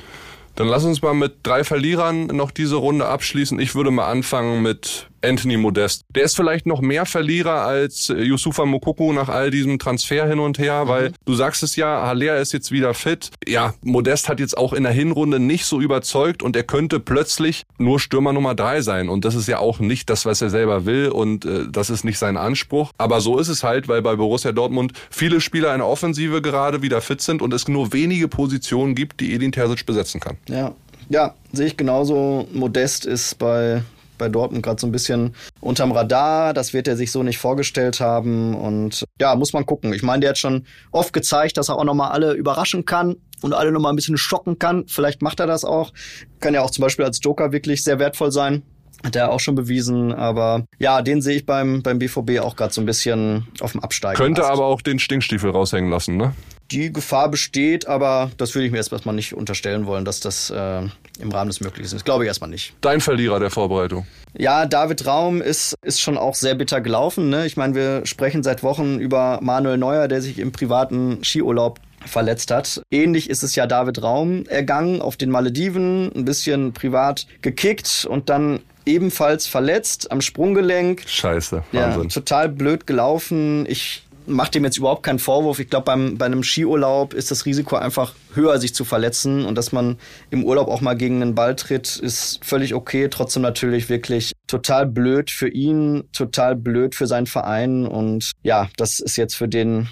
Dann 0.56 0.68
lass 0.68 0.84
uns 0.84 1.02
mal 1.02 1.12
mit 1.12 1.34
drei 1.42 1.64
Verlierern 1.64 2.26
noch 2.28 2.50
diese 2.50 2.76
Runde 2.76 3.06
abschließen. 3.06 3.60
Ich 3.60 3.74
würde 3.74 3.90
mal 3.90 4.10
anfangen 4.10 4.62
mit 4.62 5.08
Anthony 5.26 5.56
Modest. 5.56 6.04
Der 6.10 6.24
ist 6.24 6.36
vielleicht 6.36 6.66
noch 6.66 6.80
mehr 6.80 7.06
Verlierer 7.06 7.62
als 7.62 8.10
äh, 8.10 8.22
Yusufa 8.22 8.64
Mokoko 8.64 9.12
nach 9.12 9.28
all 9.28 9.50
diesem 9.50 9.78
Transfer 9.78 10.26
hin 10.26 10.38
und 10.38 10.58
her, 10.58 10.88
weil 10.88 11.12
du 11.24 11.34
sagst 11.34 11.62
es 11.62 11.76
ja, 11.76 12.06
Haller 12.06 12.38
ist 12.38 12.52
jetzt 12.52 12.72
wieder 12.72 12.94
fit. 12.94 13.30
Ja, 13.46 13.74
Modest 13.82 14.28
hat 14.28 14.40
jetzt 14.40 14.56
auch 14.56 14.72
in 14.72 14.82
der 14.82 14.92
Hinrunde 14.92 15.38
nicht 15.38 15.64
so 15.64 15.80
überzeugt 15.80 16.42
und 16.42 16.56
er 16.56 16.62
könnte 16.62 17.00
plötzlich 17.00 17.64
nur 17.78 18.00
Stürmer 18.00 18.32
Nummer 18.32 18.54
drei 18.54 18.80
sein. 18.80 19.08
Und 19.08 19.24
das 19.24 19.34
ist 19.34 19.48
ja 19.48 19.58
auch 19.58 19.80
nicht 19.80 20.10
das, 20.10 20.26
was 20.26 20.40
er 20.40 20.50
selber 20.50 20.86
will 20.86 21.08
und 21.08 21.44
äh, 21.44 21.66
das 21.70 21.90
ist 21.90 22.04
nicht 22.04 22.18
sein 22.18 22.36
Anspruch. 22.36 22.92
Aber 22.98 23.20
so 23.20 23.38
ist 23.38 23.48
es 23.48 23.64
halt, 23.64 23.88
weil 23.88 24.02
bei 24.02 24.16
Borussia 24.16 24.52
Dortmund 24.52 24.92
viele 25.10 25.40
Spieler 25.40 25.72
in 25.72 25.78
der 25.78 25.88
Offensive 25.88 26.42
gerade 26.42 26.82
wieder 26.82 27.00
fit 27.00 27.20
sind 27.20 27.42
und 27.42 27.52
es 27.52 27.68
nur 27.68 27.92
wenige 27.92 28.28
Positionen 28.28 28.94
gibt, 28.94 29.20
die 29.20 29.34
Edin 29.34 29.52
Terzic 29.52 29.86
besetzen 29.86 30.20
kann. 30.20 30.36
Ja, 30.48 30.74
ja, 31.08 31.34
sehe 31.52 31.66
ich 31.66 31.76
genauso. 31.76 32.48
Modest 32.52 33.06
ist 33.06 33.38
bei, 33.38 33.82
bei 34.18 34.28
Dortmund 34.28 34.62
gerade 34.62 34.80
so 34.80 34.86
ein 34.86 34.92
bisschen 34.92 35.34
unterm 35.60 35.92
Radar. 35.92 36.54
Das 36.54 36.72
wird 36.72 36.88
er 36.88 36.96
sich 36.96 37.12
so 37.12 37.22
nicht 37.22 37.38
vorgestellt 37.38 38.00
haben. 38.00 38.54
Und 38.54 39.04
ja, 39.20 39.34
muss 39.34 39.52
man 39.52 39.66
gucken. 39.66 39.92
Ich 39.92 40.02
meine, 40.02 40.20
der 40.20 40.30
hat 40.30 40.38
schon 40.38 40.66
oft 40.92 41.12
gezeigt, 41.12 41.56
dass 41.56 41.68
er 41.68 41.76
auch 41.76 41.84
nochmal 41.84 42.12
alle 42.12 42.32
überraschen 42.32 42.84
kann 42.84 43.16
und 43.42 43.52
alle 43.52 43.72
nochmal 43.72 43.92
ein 43.92 43.96
bisschen 43.96 44.16
schocken 44.16 44.58
kann. 44.58 44.84
Vielleicht 44.88 45.22
macht 45.22 45.40
er 45.40 45.46
das 45.46 45.64
auch. 45.64 45.92
Kann 46.40 46.54
ja 46.54 46.62
auch 46.62 46.70
zum 46.70 46.82
Beispiel 46.82 47.04
als 47.04 47.20
Joker 47.22 47.52
wirklich 47.52 47.84
sehr 47.84 47.98
wertvoll 47.98 48.32
sein. 48.32 48.62
Hat 49.04 49.14
er 49.14 49.30
auch 49.30 49.40
schon 49.40 49.54
bewiesen. 49.54 50.12
Aber 50.12 50.64
ja, 50.78 51.02
den 51.02 51.20
sehe 51.20 51.36
ich 51.36 51.46
beim, 51.46 51.82
beim 51.82 51.98
BVB 51.98 52.40
auch 52.40 52.56
gerade 52.56 52.72
so 52.72 52.80
ein 52.80 52.86
bisschen 52.86 53.46
auf 53.60 53.72
dem 53.72 53.82
Absteigen. 53.82 54.16
Könnte 54.16 54.42
Ast. 54.42 54.52
aber 54.52 54.64
auch 54.64 54.80
den 54.80 54.98
Stinkstiefel 54.98 55.50
raushängen 55.50 55.90
lassen, 55.90 56.16
ne? 56.16 56.32
Die 56.72 56.92
Gefahr 56.92 57.30
besteht, 57.30 57.86
aber 57.86 58.30
das 58.38 58.54
würde 58.54 58.66
ich 58.66 58.72
mir 58.72 58.78
jetzt 58.78 58.90
erstmal 58.92 59.14
nicht 59.14 59.34
unterstellen 59.34 59.86
wollen, 59.86 60.04
dass 60.04 60.20
das 60.20 60.50
äh, 60.50 60.82
im 61.20 61.30
Rahmen 61.30 61.48
des 61.48 61.60
Möglichen 61.60 61.84
ist. 61.86 61.94
Das 61.94 62.04
glaube 62.04 62.24
ich 62.24 62.28
erstmal 62.28 62.50
nicht. 62.50 62.74
Dein 62.80 63.00
Verlierer 63.00 63.38
der 63.38 63.50
Vorbereitung. 63.50 64.06
Ja, 64.36 64.66
David 64.66 65.06
Raum 65.06 65.40
ist, 65.40 65.74
ist 65.82 66.00
schon 66.00 66.18
auch 66.18 66.34
sehr 66.34 66.54
bitter 66.56 66.80
gelaufen. 66.80 67.30
Ne? 67.30 67.46
Ich 67.46 67.56
meine, 67.56 67.74
wir 67.74 68.04
sprechen 68.04 68.42
seit 68.42 68.62
Wochen 68.62 68.98
über 68.98 69.38
Manuel 69.42 69.78
Neuer, 69.78 70.08
der 70.08 70.20
sich 70.22 70.38
im 70.38 70.52
privaten 70.52 71.22
Skiurlaub 71.22 71.78
verletzt 72.04 72.50
hat. 72.50 72.82
Ähnlich 72.90 73.30
ist 73.30 73.42
es 73.42 73.54
ja 73.56 73.66
David 73.66 74.02
Raum 74.02 74.44
ergangen 74.46 75.00
auf 75.00 75.16
den 75.16 75.30
Malediven, 75.30 76.12
ein 76.14 76.24
bisschen 76.24 76.72
privat 76.72 77.26
gekickt 77.42 78.06
und 78.08 78.28
dann 78.28 78.60
ebenfalls 78.84 79.46
verletzt 79.48 80.12
am 80.12 80.20
Sprunggelenk. 80.20 81.02
Scheiße, 81.06 81.64
Ja, 81.72 81.88
Wahnsinn. 81.94 82.08
total 82.10 82.48
blöd 82.48 82.86
gelaufen. 82.86 83.66
Ich 83.68 84.05
mache 84.26 84.52
dem 84.52 84.64
jetzt 84.64 84.78
überhaupt 84.78 85.02
keinen 85.02 85.18
Vorwurf. 85.18 85.58
Ich 85.58 85.70
glaube, 85.70 86.14
bei 86.16 86.24
einem 86.24 86.42
Skiurlaub 86.42 87.14
ist 87.14 87.30
das 87.30 87.46
Risiko 87.46 87.76
einfach 87.76 88.14
höher, 88.34 88.58
sich 88.58 88.74
zu 88.74 88.84
verletzen 88.84 89.44
und 89.44 89.56
dass 89.56 89.72
man 89.72 89.98
im 90.30 90.44
Urlaub 90.44 90.68
auch 90.68 90.80
mal 90.80 90.94
gegen 90.94 91.22
einen 91.22 91.34
Ball 91.34 91.56
tritt, 91.56 91.96
ist 91.96 92.40
völlig 92.42 92.74
okay. 92.74 93.08
Trotzdem 93.08 93.42
natürlich 93.42 93.88
wirklich 93.88 94.32
total 94.46 94.86
blöd 94.86 95.30
für 95.30 95.48
ihn, 95.48 96.04
total 96.12 96.56
blöd 96.56 96.94
für 96.94 97.06
seinen 97.06 97.26
Verein 97.26 97.86
und 97.86 98.32
ja, 98.42 98.68
das 98.76 99.00
ist 99.00 99.16
jetzt 99.16 99.36
für 99.36 99.48
den 99.48 99.88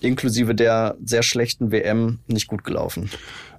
inklusive 0.00 0.54
der 0.54 0.96
sehr 1.04 1.22
schlechten 1.22 1.72
WM 1.72 2.20
nicht 2.26 2.46
gut 2.46 2.64
gelaufen. 2.64 3.10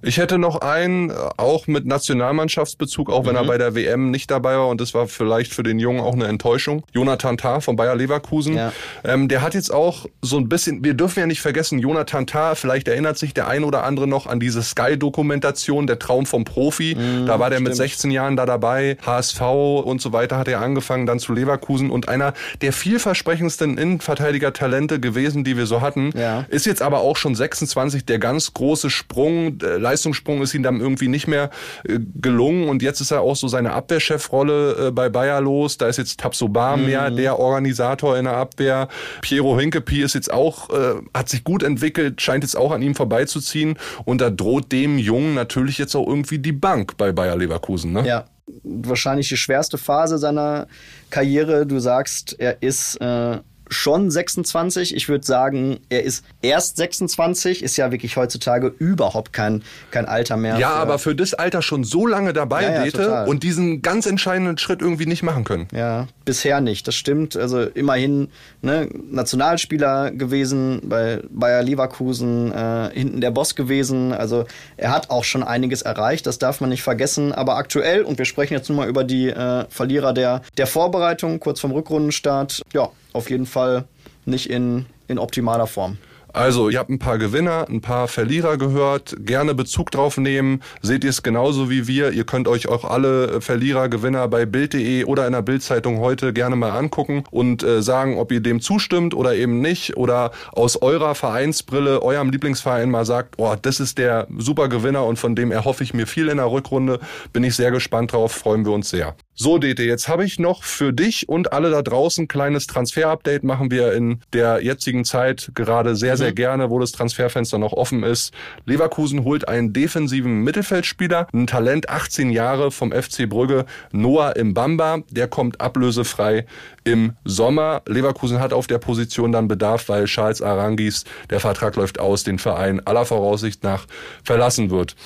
Ich 0.02 0.16
hätte 0.18 0.38
noch 0.38 0.60
einen, 0.60 1.10
äh, 1.10 1.14
auch 1.36 1.66
mit 1.66 1.86
Nationalmannschaftsbezug, 1.86 3.10
auch 3.10 3.24
wenn 3.26 3.32
Mhm. 3.32 3.38
er 3.38 3.44
bei 3.44 3.58
der 3.58 3.74
WM 3.74 4.10
nicht 4.10 4.30
dabei 4.30 4.56
war 4.56 4.68
und 4.68 4.80
das 4.80 4.94
war 4.94 5.06
vielleicht 5.06 5.52
für 5.52 5.62
den 5.62 5.78
Jungen 5.78 6.00
auch 6.00 6.14
eine 6.14 6.26
Enttäuschung. 6.26 6.84
Jonathan 6.92 7.36
Tah 7.36 7.60
von 7.60 7.76
Bayer 7.76 7.94
Leverkusen. 7.96 8.54
Ja. 8.56 8.72
Ähm, 9.04 9.28
der 9.28 9.42
hat 9.42 9.54
jetzt 9.54 9.72
auch 9.72 10.06
so 10.22 10.38
ein 10.38 10.48
bisschen, 10.48 10.82
wir 10.84 10.94
dürfen 10.94 11.20
ja 11.20 11.26
nicht 11.26 11.40
vergessen, 11.40 11.78
Jonathan 11.78 12.26
Tah, 12.26 12.54
vielleicht 12.54 12.88
erinnert 12.88 13.18
sich 13.18 13.34
der 13.34 13.48
ein 13.48 13.64
oder 13.64 13.84
andere 13.84 14.06
noch 14.06 14.26
an 14.26 14.40
diese 14.40 14.62
Sky-Dokumentation, 14.62 15.86
der 15.86 15.98
Traum 15.98 16.26
vom 16.26 16.44
Profi. 16.44 16.96
da 17.26 17.38
war 17.38 17.50
der 17.50 17.60
mit 17.60 17.70
Mhm, 17.72 17.74
stimmt. 17.74 17.90
16 17.90 18.10
Jahren 18.10 18.36
da 18.36 18.46
dabei, 18.46 18.96
HSV 19.04 19.40
und 19.84 20.00
so 20.00 20.12
weiter 20.12 20.38
hat 20.38 20.48
er 20.48 20.60
angefangen, 20.60 21.06
dann 21.06 21.18
zu 21.18 21.32
Leverkusen 21.32 21.90
und 21.90 22.08
einer 22.08 22.32
der 22.62 22.72
vielversprechendsten 22.72 23.78
Innenverteidiger-Talente 23.78 25.00
gewesen, 25.00 25.44
die 25.44 25.56
wir 25.56 25.66
so 25.66 25.80
hatten. 25.80 26.10
Ja. 26.16 26.44
Ist 26.48 26.66
jetzt 26.66 26.82
aber 26.82 27.00
auch 27.00 27.16
schon 27.16 27.34
26, 27.34 28.04
der 28.04 28.18
ganz 28.18 28.52
große 28.54 28.90
Sprung, 28.90 29.58
äh, 29.60 29.76
Leistungssprung 29.90 30.42
ist 30.42 30.54
ihm 30.54 30.62
dann 30.62 30.80
irgendwie 30.80 31.08
nicht 31.08 31.26
mehr 31.26 31.50
äh, 31.84 31.98
gelungen 32.14 32.68
und 32.68 32.82
jetzt 32.82 33.00
ist 33.00 33.10
er 33.10 33.20
auch 33.20 33.36
so 33.36 33.48
seine 33.48 33.72
Abwehrchefrolle 33.72 34.88
äh, 34.88 34.90
bei 34.90 35.08
Bayer 35.08 35.40
los. 35.40 35.78
Da 35.78 35.88
ist 35.88 35.96
jetzt 35.96 36.20
Tabsoba 36.20 36.76
mehr 36.76 37.10
der 37.10 37.38
Organisator 37.38 38.16
in 38.16 38.24
der 38.24 38.36
Abwehr. 38.36 38.88
Piero 39.20 39.58
Hinkepi 39.58 40.02
ist 40.02 40.14
jetzt 40.14 40.32
auch, 40.32 40.70
äh, 40.70 40.94
hat 41.14 41.28
sich 41.28 41.44
gut 41.44 41.62
entwickelt, 41.62 42.20
scheint 42.22 42.44
jetzt 42.44 42.56
auch 42.56 42.72
an 42.72 42.82
ihm 42.82 42.94
vorbeizuziehen 42.94 43.78
und 44.04 44.20
da 44.20 44.30
droht 44.30 44.70
dem 44.72 44.98
Jungen 44.98 45.34
natürlich 45.34 45.78
jetzt 45.78 45.94
auch 45.94 46.06
irgendwie 46.06 46.38
die 46.38 46.52
Bank 46.52 46.96
bei 46.96 47.12
Bayer 47.12 47.36
Leverkusen. 47.36 47.92
Ne? 47.92 48.06
Ja, 48.06 48.26
wahrscheinlich 48.62 49.28
die 49.28 49.36
schwerste 49.36 49.78
Phase 49.78 50.18
seiner 50.18 50.66
Karriere. 51.10 51.66
Du 51.66 51.78
sagst, 51.78 52.36
er 52.38 52.62
ist 52.62 53.00
äh, 53.00 53.38
schon 53.70 54.10
26. 54.10 54.94
Ich 54.94 55.08
würde 55.08 55.24
sagen, 55.24 55.80
er 55.88 56.02
ist 56.02 56.24
erst 56.42 56.76
26. 56.76 57.62
Ist 57.62 57.76
ja 57.76 57.90
wirklich 57.90 58.16
heutzutage 58.16 58.68
überhaupt 58.78 59.32
kein, 59.32 59.62
kein 59.90 60.06
Alter 60.06 60.36
mehr. 60.36 60.58
Ja, 60.58 60.70
für- 60.70 60.74
aber 60.76 60.98
für 60.98 61.14
das 61.14 61.34
Alter 61.34 61.62
schon 61.62 61.84
so 61.84 62.06
lange 62.06 62.32
dabei, 62.32 62.62
Ja, 62.64 62.72
ja, 62.74 62.82
Dete, 62.84 63.24
und 63.26 63.42
diesen 63.42 63.80
ganz 63.82 64.06
entscheidenden 64.06 64.58
Schritt 64.58 64.82
irgendwie 64.82 65.06
nicht 65.06 65.22
machen 65.22 65.44
können. 65.44 65.68
Ja, 65.72 66.06
bisher 66.24 66.60
nicht. 66.60 66.86
Das 66.88 66.94
stimmt. 66.94 67.36
Also 67.36 67.62
immerhin 67.62 68.28
ne, 68.62 68.88
Nationalspieler 69.10 70.10
gewesen 70.10 70.80
bei 70.84 71.20
Bayer 71.30 71.62
Leverkusen, 71.62 72.52
äh, 72.52 72.90
hinten 72.92 73.20
der 73.20 73.30
Boss 73.30 73.54
gewesen. 73.54 74.12
Also 74.12 74.44
er 74.76 74.90
hat 74.92 75.10
auch 75.10 75.24
schon 75.24 75.42
einiges 75.42 75.82
erreicht. 75.82 76.26
Das 76.26 76.38
darf 76.38 76.60
man 76.60 76.70
nicht 76.70 76.82
vergessen. 76.82 77.32
Aber 77.32 77.56
aktuell, 77.56 78.02
und 78.02 78.18
wir 78.18 78.24
sprechen 78.24 78.54
jetzt 78.54 78.68
nur 78.68 78.76
mal 78.76 78.88
über 78.88 79.04
die 79.04 79.28
äh, 79.28 79.64
Verlierer 79.70 80.12
der, 80.12 80.42
der 80.58 80.66
Vorbereitung, 80.66 81.38
kurz 81.40 81.60
vom 81.60 81.70
Rückrundenstart, 81.70 82.62
ja, 82.72 82.88
auf 83.12 83.30
jeden 83.30 83.46
Fall 83.46 83.84
nicht 84.24 84.50
in, 84.50 84.86
in 85.08 85.18
optimaler 85.18 85.66
Form. 85.66 85.98
Also, 86.32 86.68
ihr 86.68 86.78
habt 86.78 86.90
ein 86.90 87.00
paar 87.00 87.18
Gewinner, 87.18 87.66
ein 87.68 87.80
paar 87.80 88.06
Verlierer 88.06 88.56
gehört. 88.56 89.16
Gerne 89.18 89.54
Bezug 89.54 89.90
drauf 89.90 90.16
nehmen. 90.16 90.62
Seht 90.80 91.02
ihr 91.02 91.10
es 91.10 91.22
genauso 91.22 91.70
wie 91.70 91.88
wir. 91.88 92.12
Ihr 92.12 92.24
könnt 92.24 92.46
euch 92.46 92.68
auch 92.68 92.84
alle 92.84 93.40
Verlierer, 93.40 93.88
Gewinner 93.88 94.28
bei 94.28 94.46
Bild.de 94.46 95.04
oder 95.04 95.26
in 95.26 95.32
der 95.32 95.42
Bildzeitung 95.42 95.98
heute 95.98 96.32
gerne 96.32 96.54
mal 96.54 96.70
angucken 96.70 97.24
und 97.32 97.64
äh, 97.64 97.82
sagen, 97.82 98.16
ob 98.18 98.30
ihr 98.30 98.40
dem 98.40 98.60
zustimmt 98.60 99.14
oder 99.14 99.34
eben 99.34 99.60
nicht. 99.60 99.96
Oder 99.96 100.30
aus 100.52 100.80
eurer 100.80 101.16
Vereinsbrille, 101.16 102.00
eurem 102.02 102.30
Lieblingsverein 102.30 102.90
mal 102.90 103.04
sagt, 103.04 103.34
oh, 103.38 103.56
das 103.60 103.80
ist 103.80 103.98
der 103.98 104.28
super 104.38 104.68
Gewinner 104.68 105.04
und 105.04 105.18
von 105.18 105.34
dem 105.34 105.50
erhoffe 105.50 105.82
ich 105.82 105.94
mir 105.94 106.06
viel 106.06 106.28
in 106.28 106.36
der 106.36 106.50
Rückrunde. 106.50 107.00
Bin 107.32 107.42
ich 107.42 107.56
sehr 107.56 107.72
gespannt 107.72 108.12
drauf, 108.12 108.30
freuen 108.32 108.64
wir 108.64 108.72
uns 108.72 108.90
sehr. 108.90 109.16
So, 109.42 109.56
Dete, 109.56 109.84
jetzt 109.84 110.06
habe 110.06 110.26
ich 110.26 110.38
noch 110.38 110.64
für 110.64 110.92
dich 110.92 111.26
und 111.26 111.54
alle 111.54 111.70
da 111.70 111.80
draußen 111.80 112.28
kleines 112.28 112.66
Transfer-Update 112.66 113.42
machen 113.42 113.70
wir 113.70 113.94
in 113.94 114.20
der 114.34 114.62
jetzigen 114.62 115.06
Zeit 115.06 115.52
gerade 115.54 115.96
sehr, 115.96 116.18
sehr 116.18 116.32
mhm. 116.32 116.34
gerne, 116.34 116.68
wo 116.68 116.78
das 116.78 116.92
Transferfenster 116.92 117.56
noch 117.56 117.72
offen 117.72 118.02
ist. 118.02 118.34
Leverkusen 118.66 119.24
holt 119.24 119.48
einen 119.48 119.72
defensiven 119.72 120.42
Mittelfeldspieler, 120.42 121.26
ein 121.32 121.46
Talent 121.46 121.88
18 121.88 122.28
Jahre 122.28 122.70
vom 122.70 122.92
FC 122.92 123.26
Brügge, 123.26 123.64
Noah 123.92 124.34
Mbamba, 124.38 125.04
der 125.08 125.26
kommt 125.26 125.58
ablösefrei 125.58 126.44
im 126.84 127.14
Sommer. 127.24 127.80
Leverkusen 127.86 128.40
hat 128.40 128.52
auf 128.52 128.66
der 128.66 128.76
Position 128.76 129.32
dann 129.32 129.48
Bedarf, 129.48 129.88
weil 129.88 130.04
Charles 130.04 130.42
Arangis, 130.42 131.04
der 131.30 131.40
Vertrag 131.40 131.76
läuft 131.76 131.98
aus, 131.98 132.24
den 132.24 132.38
Verein 132.38 132.86
aller 132.86 133.06
Voraussicht 133.06 133.64
nach 133.64 133.86
verlassen 134.22 134.68
wird. 134.68 134.96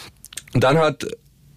Dann 0.55 0.79
hat 0.79 1.07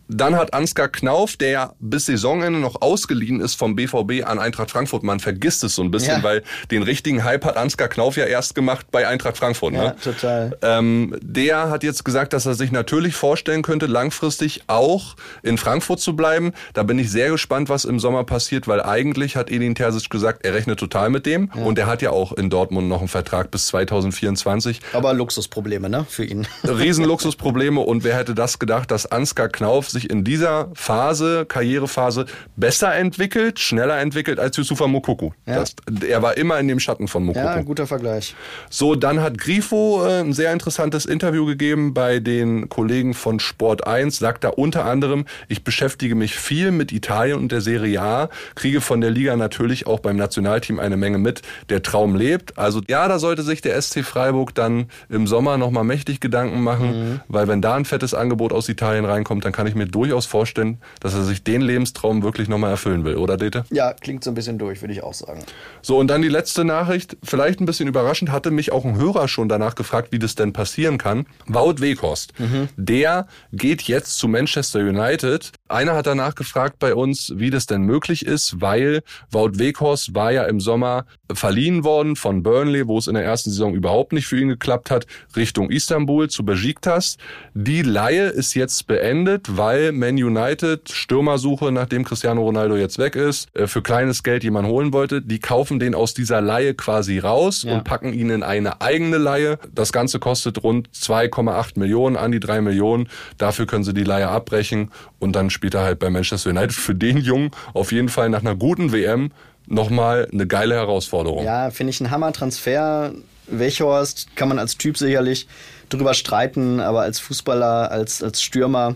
dann 0.07 0.35
hat 0.35 0.53
Ansgar 0.53 0.87
Knauf, 0.87 1.35
der 1.35 1.49
ja 1.49 1.73
bis 1.79 2.05
Saisonende 2.05 2.59
noch 2.59 2.81
ausgeliehen 2.81 3.41
ist 3.41 3.55
vom 3.55 3.75
BVB 3.75 4.25
an 4.25 4.39
Eintracht 4.39 4.71
Frankfurt. 4.71 5.03
Man 5.03 5.19
vergisst 5.19 5.63
es 5.63 5.75
so 5.75 5.81
ein 5.81 5.91
bisschen, 5.91 6.17
ja. 6.17 6.23
weil 6.23 6.43
den 6.71 6.83
richtigen 6.83 7.23
Hype 7.23 7.45
hat 7.45 7.57
Ansgar 7.57 7.89
Knauf 7.89 8.17
ja 8.17 8.25
erst 8.25 8.55
gemacht 8.55 8.87
bei 8.91 9.07
Eintracht 9.07 9.37
Frankfurt. 9.37 9.73
Ne? 9.73 9.83
Ja, 9.83 9.91
total. 9.91 10.57
Ähm, 10.61 11.15
der 11.21 11.69
hat 11.69 11.83
jetzt 11.83 12.05
gesagt, 12.05 12.33
dass 12.33 12.45
er 12.45 12.53
sich 12.53 12.71
natürlich 12.71 13.15
vorstellen 13.15 13.61
könnte, 13.61 13.85
langfristig 13.85 14.63
auch 14.67 15.15
in 15.43 15.57
Frankfurt 15.57 15.99
zu 15.99 16.15
bleiben. 16.15 16.53
Da 16.73 16.83
bin 16.83 16.97
ich 16.99 17.11
sehr 17.11 17.29
gespannt, 17.29 17.69
was 17.69 17.85
im 17.85 17.99
Sommer 17.99 18.23
passiert, 18.23 18.67
weil 18.67 18.81
eigentlich 18.81 19.35
hat 19.35 19.51
Edin 19.51 19.75
Terzic 19.75 20.09
gesagt, 20.09 20.45
er 20.45 20.53
rechnet 20.53 20.79
total 20.79 21.09
mit 21.09 21.25
dem. 21.25 21.51
Ja. 21.53 21.63
Und 21.63 21.77
er 21.77 21.87
hat 21.87 22.01
ja 22.01 22.11
auch 22.11 22.31
in 22.31 22.49
Dortmund 22.49 22.87
noch 22.87 22.99
einen 22.99 23.07
Vertrag 23.07 23.51
bis 23.51 23.67
2024. 23.67 24.79
Aber 24.93 25.13
Luxusprobleme, 25.13 25.89
ne, 25.89 26.05
für 26.07 26.23
ihn. 26.23 26.47
Riesenluxusprobleme. 26.63 27.81
Und 27.81 28.03
wer 28.03 28.15
hätte 28.15 28.35
das 28.35 28.59
gedacht, 28.59 28.91
dass 28.91 29.05
Ansgar 29.05 29.49
Knauf 29.49 29.89
sich 29.97 30.09
in 30.09 30.23
dieser 30.23 30.69
Phase, 30.73 31.45
Karrierephase, 31.45 32.25
besser 32.55 32.95
entwickelt, 32.95 33.59
schneller 33.59 33.99
entwickelt 33.99 34.39
als 34.39 34.55
Yusufa 34.57 34.87
Mokuku. 34.87 35.31
Ja. 35.45 35.55
Das, 35.55 35.75
er 36.07 36.21
war 36.21 36.37
immer 36.37 36.59
in 36.59 36.67
dem 36.67 36.79
Schatten 36.79 37.07
von 37.07 37.23
Mokuku. 37.23 37.45
Ja, 37.45 37.61
guter 37.61 37.87
Vergleich. 37.87 38.35
So, 38.69 38.95
dann 38.95 39.21
hat 39.21 39.37
Grifo 39.37 40.05
äh, 40.05 40.21
ein 40.21 40.33
sehr 40.33 40.53
interessantes 40.53 41.05
Interview 41.05 41.45
gegeben 41.45 41.93
bei 41.93 42.19
den 42.19 42.69
Kollegen 42.69 43.13
von 43.13 43.39
Sport 43.39 43.87
1, 43.87 44.17
sagt 44.17 44.43
da 44.43 44.49
unter 44.49 44.85
anderem, 44.85 45.25
ich 45.47 45.63
beschäftige 45.63 46.15
mich 46.15 46.35
viel 46.35 46.71
mit 46.71 46.91
Italien 46.91 47.39
und 47.39 47.51
der 47.51 47.61
Serie 47.61 48.01
A, 48.01 48.29
kriege 48.55 48.81
von 48.81 49.01
der 49.01 49.11
Liga 49.11 49.35
natürlich 49.35 49.87
auch 49.87 49.99
beim 49.99 50.15
Nationalteam 50.15 50.79
eine 50.79 50.97
Menge 50.97 51.17
mit. 51.17 51.41
Der 51.69 51.81
Traum 51.81 52.15
lebt. 52.15 52.57
Also 52.57 52.81
ja, 52.87 53.07
da 53.07 53.19
sollte 53.19 53.43
sich 53.43 53.61
der 53.61 53.81
SC 53.81 54.03
Freiburg 54.03 54.53
dann 54.53 54.85
im 55.09 55.27
Sommer 55.27 55.57
nochmal 55.57 55.83
mächtig 55.83 56.19
Gedanken 56.19 56.61
machen, 56.61 56.87
mhm. 56.87 57.19
weil 57.27 57.47
wenn 57.47 57.61
da 57.61 57.75
ein 57.75 57.85
fettes 57.85 58.13
Angebot 58.13 58.53
aus 58.53 58.69
Italien 58.69 59.05
reinkommt, 59.05 59.45
dann 59.45 59.51
kann 59.51 59.67
ich 59.67 59.75
mir 59.75 59.86
durchaus 59.87 60.25
vorstellen, 60.25 60.79
dass 60.99 61.13
er 61.13 61.23
sich 61.23 61.43
den 61.43 61.61
Lebenstraum 61.61 62.23
wirklich 62.23 62.47
nochmal 62.47 62.71
erfüllen 62.71 63.03
will, 63.03 63.15
oder 63.15 63.37
Dete? 63.37 63.65
Ja, 63.69 63.93
klingt 63.93 64.23
so 64.23 64.31
ein 64.31 64.33
bisschen 64.33 64.57
durch, 64.57 64.81
würde 64.81 64.93
ich 64.93 65.03
auch 65.03 65.13
sagen. 65.13 65.43
So, 65.81 65.97
und 65.97 66.07
dann 66.07 66.21
die 66.21 66.27
letzte 66.27 66.65
Nachricht, 66.65 67.17
vielleicht 67.23 67.59
ein 67.59 67.65
bisschen 67.65 67.87
überraschend, 67.87 68.31
hatte 68.31 68.51
mich 68.51 68.71
auch 68.71 68.85
ein 68.85 68.97
Hörer 68.97 69.27
schon 69.27 69.49
danach 69.49 69.75
gefragt, 69.75 70.11
wie 70.11 70.19
das 70.19 70.35
denn 70.35 70.53
passieren 70.53 70.97
kann. 70.97 71.25
Wout 71.47 71.75
Weghorst, 71.79 72.33
mhm. 72.39 72.69
der 72.75 73.27
geht 73.51 73.83
jetzt 73.83 74.17
zu 74.17 74.27
Manchester 74.27 74.79
United. 74.79 75.51
Einer 75.67 75.95
hat 75.95 76.07
danach 76.07 76.35
gefragt 76.35 76.77
bei 76.79 76.95
uns, 76.95 77.33
wie 77.35 77.49
das 77.49 77.65
denn 77.65 77.81
möglich 77.81 78.25
ist, 78.25 78.61
weil 78.61 79.01
Wout 79.31 79.59
Weghorst 79.59 80.15
war 80.15 80.31
ja 80.31 80.43
im 80.43 80.59
Sommer 80.59 81.05
verliehen 81.33 81.83
worden 81.83 82.15
von 82.15 82.43
Burnley, 82.43 82.87
wo 82.87 82.97
es 82.97 83.07
in 83.07 83.15
der 83.15 83.23
ersten 83.23 83.49
Saison 83.49 83.73
überhaupt 83.73 84.13
nicht 84.13 84.27
für 84.27 84.39
ihn 84.39 84.47
geklappt 84.49 84.91
hat, 84.91 85.05
Richtung 85.35 85.69
Istanbul 85.69 86.29
zu 86.29 86.45
Besiktas. 86.45 87.17
Die 87.53 87.81
Laie 87.81 88.27
ist 88.27 88.53
jetzt 88.53 88.87
beendet, 88.87 89.57
weil 89.57 89.76
Man 89.91 90.15
United 90.15 90.89
Stürmersuche, 90.89 91.71
nachdem 91.71 92.03
Cristiano 92.03 92.41
Ronaldo 92.41 92.75
jetzt 92.75 92.97
weg 92.97 93.15
ist, 93.15 93.47
äh, 93.55 93.67
für 93.67 93.81
kleines 93.81 94.23
Geld 94.23 94.43
jemand 94.43 94.67
holen 94.67 94.93
wollte. 94.93 95.21
Die 95.21 95.39
kaufen 95.39 95.79
den 95.79 95.95
aus 95.95 96.13
dieser 96.13 96.41
Laie 96.41 96.73
quasi 96.73 97.19
raus 97.19 97.63
ja. 97.63 97.73
und 97.73 97.83
packen 97.83 98.13
ihn 98.13 98.29
in 98.29 98.43
eine 98.43 98.81
eigene 98.81 99.17
Laie. 99.17 99.59
Das 99.73 99.91
Ganze 99.91 100.19
kostet 100.19 100.63
rund 100.63 100.89
2,8 100.89 101.79
Millionen, 101.79 102.17
an 102.17 102.31
die 102.31 102.39
3 102.39 102.61
Millionen. 102.61 103.09
Dafür 103.37 103.65
können 103.65 103.83
sie 103.83 103.93
die 103.93 104.03
Laie 104.03 104.27
abbrechen 104.27 104.91
und 105.19 105.35
dann 105.35 105.49
spielt 105.49 105.73
er 105.73 105.81
halt 105.81 105.99
bei 105.99 106.09
Manchester 106.09 106.49
United. 106.49 106.73
Für 106.73 106.95
den 106.95 107.17
Jungen 107.17 107.51
auf 107.73 107.91
jeden 107.91 108.09
Fall 108.09 108.29
nach 108.29 108.41
einer 108.41 108.55
guten 108.55 108.91
WM 108.91 109.31
nochmal 109.67 110.27
eine 110.31 110.47
geile 110.47 110.75
Herausforderung. 110.75 111.43
Ja, 111.43 111.69
finde 111.71 111.91
ich 111.91 112.01
ein 112.01 112.09
Hammer-Transfer. 112.09 113.13
Wechhorst 113.47 114.35
kann 114.35 114.49
man 114.49 114.59
als 114.59 114.77
Typ 114.77 114.97
sicherlich 114.97 115.47
drüber 115.89 116.13
streiten, 116.13 116.79
aber 116.79 117.01
als 117.01 117.19
Fußballer, 117.19 117.91
als, 117.91 118.21
als 118.21 118.41
Stürmer 118.41 118.93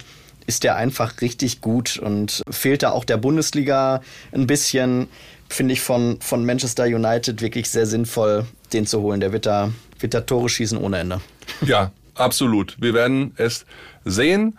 ist 0.51 0.65
der 0.65 0.75
einfach 0.75 1.21
richtig 1.21 1.61
gut 1.61 1.97
und 1.97 2.43
fehlt 2.49 2.83
da 2.83 2.91
auch 2.91 3.05
der 3.05 3.15
Bundesliga 3.15 4.01
ein 4.33 4.47
bisschen, 4.47 5.07
finde 5.47 5.71
ich 5.71 5.79
von, 5.79 6.19
von 6.19 6.45
Manchester 6.45 6.83
United 6.83 7.41
wirklich 7.41 7.69
sehr 7.69 7.85
sinnvoll, 7.85 8.45
den 8.73 8.85
zu 8.85 8.99
holen. 9.01 9.21
Der 9.21 9.31
wird 9.31 9.45
da, 9.45 9.71
wird 9.99 10.13
da 10.13 10.19
Tore 10.19 10.49
schießen 10.49 10.77
ohne 10.77 10.99
Ende. 10.99 11.21
Ja, 11.65 11.91
absolut. 12.15 12.75
Wir 12.81 12.93
werden 12.93 13.33
es 13.37 13.65
sehen. 14.03 14.57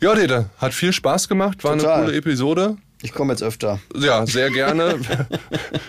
Ja, 0.00 0.16
Dede, 0.16 0.50
hat 0.58 0.74
viel 0.74 0.92
Spaß 0.92 1.28
gemacht, 1.28 1.62
war 1.62 1.78
Total. 1.78 1.94
eine 1.94 2.04
coole 2.06 2.16
Episode. 2.16 2.76
Ich 3.02 3.12
komme 3.12 3.34
jetzt 3.34 3.42
öfter. 3.42 3.78
Ja, 3.94 4.26
sehr 4.26 4.50
gerne. 4.50 4.98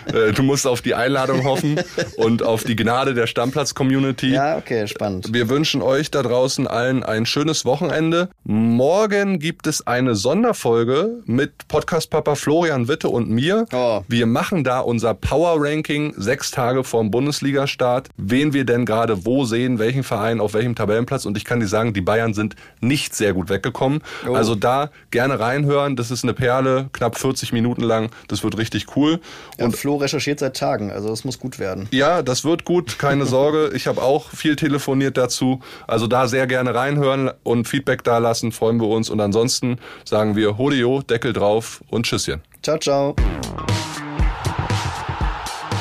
Äh, 0.08 0.32
du 0.32 0.42
musst 0.42 0.66
auf 0.66 0.80
die 0.80 0.94
Einladung 0.94 1.44
hoffen 1.44 1.78
und 2.16 2.42
auf 2.42 2.64
die 2.64 2.76
Gnade 2.76 3.12
der 3.12 3.26
Stammplatz-Community. 3.26 4.32
Ja, 4.32 4.56
okay, 4.56 4.88
spannend. 4.88 5.34
Wir 5.34 5.50
wünschen 5.50 5.82
euch 5.82 6.10
da 6.10 6.22
draußen 6.22 6.66
allen 6.66 7.02
ein 7.02 7.26
schönes 7.26 7.66
Wochenende. 7.66 8.30
Morgen 8.44 9.38
gibt 9.38 9.66
es 9.66 9.86
eine 9.86 10.14
Sonderfolge 10.14 11.20
mit 11.26 11.68
Podcast-Papa 11.68 12.36
Florian 12.36 12.88
Witte 12.88 13.10
und 13.10 13.28
mir. 13.28 13.66
Oh. 13.70 14.00
Wir 14.08 14.24
machen 14.24 14.64
da 14.64 14.80
unser 14.80 15.12
Power-Ranking 15.12 16.14
sechs 16.16 16.50
Tage 16.52 16.84
vorm 16.84 17.10
Bundesliga-Start. 17.10 18.08
Wen 18.16 18.54
wir 18.54 18.64
denn 18.64 18.86
gerade 18.86 19.26
wo 19.26 19.44
sehen, 19.44 19.78
welchen 19.78 20.04
Verein 20.04 20.40
auf 20.40 20.54
welchem 20.54 20.74
Tabellenplatz. 20.74 21.26
Und 21.26 21.36
ich 21.36 21.44
kann 21.44 21.60
dir 21.60 21.68
sagen, 21.68 21.92
die 21.92 22.00
Bayern 22.00 22.32
sind 22.32 22.56
nicht 22.80 23.14
sehr 23.14 23.34
gut 23.34 23.50
weggekommen. 23.50 24.00
Oh. 24.26 24.32
Also 24.32 24.54
da 24.54 24.90
gerne 25.10 25.38
reinhören. 25.38 25.96
Das 25.96 26.10
ist 26.10 26.24
eine 26.24 26.32
Perle 26.32 26.88
knapp 26.98 27.18
40 27.18 27.52
Minuten 27.52 27.82
lang. 27.82 28.10
Das 28.28 28.42
wird 28.42 28.58
richtig 28.58 28.96
cool. 28.96 29.20
Ja, 29.58 29.64
und 29.64 29.76
Flo 29.76 29.96
recherchiert 29.96 30.40
seit 30.40 30.56
Tagen, 30.56 30.90
also 30.90 31.10
es 31.12 31.24
muss 31.24 31.38
gut 31.38 31.58
werden. 31.58 31.88
Ja, 31.90 32.22
das 32.22 32.44
wird 32.44 32.64
gut, 32.64 32.98
keine 32.98 33.24
Sorge. 33.24 33.70
Ich 33.74 33.86
habe 33.86 34.02
auch 34.02 34.30
viel 34.30 34.56
telefoniert 34.56 35.16
dazu. 35.16 35.60
Also 35.86 36.06
da 36.06 36.28
sehr 36.28 36.46
gerne 36.46 36.74
reinhören 36.74 37.30
und 37.42 37.66
Feedback 37.66 38.04
da 38.04 38.18
lassen, 38.18 38.52
freuen 38.52 38.80
wir 38.80 38.88
uns. 38.88 39.10
Und 39.10 39.20
ansonsten 39.20 39.78
sagen 40.04 40.36
wir 40.36 40.58
Hodio, 40.58 41.02
Deckel 41.02 41.32
drauf 41.32 41.82
und 41.88 42.06
Tschüsschen. 42.06 42.42
Ciao, 42.62 42.78
ciao. 42.78 43.14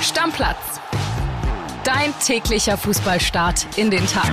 Stammplatz. 0.01 0.57
Dein 1.83 2.13
täglicher 2.23 2.77
Fußballstart 2.77 3.65
in 3.77 3.89
den 3.89 4.05
Tag. 4.05 4.31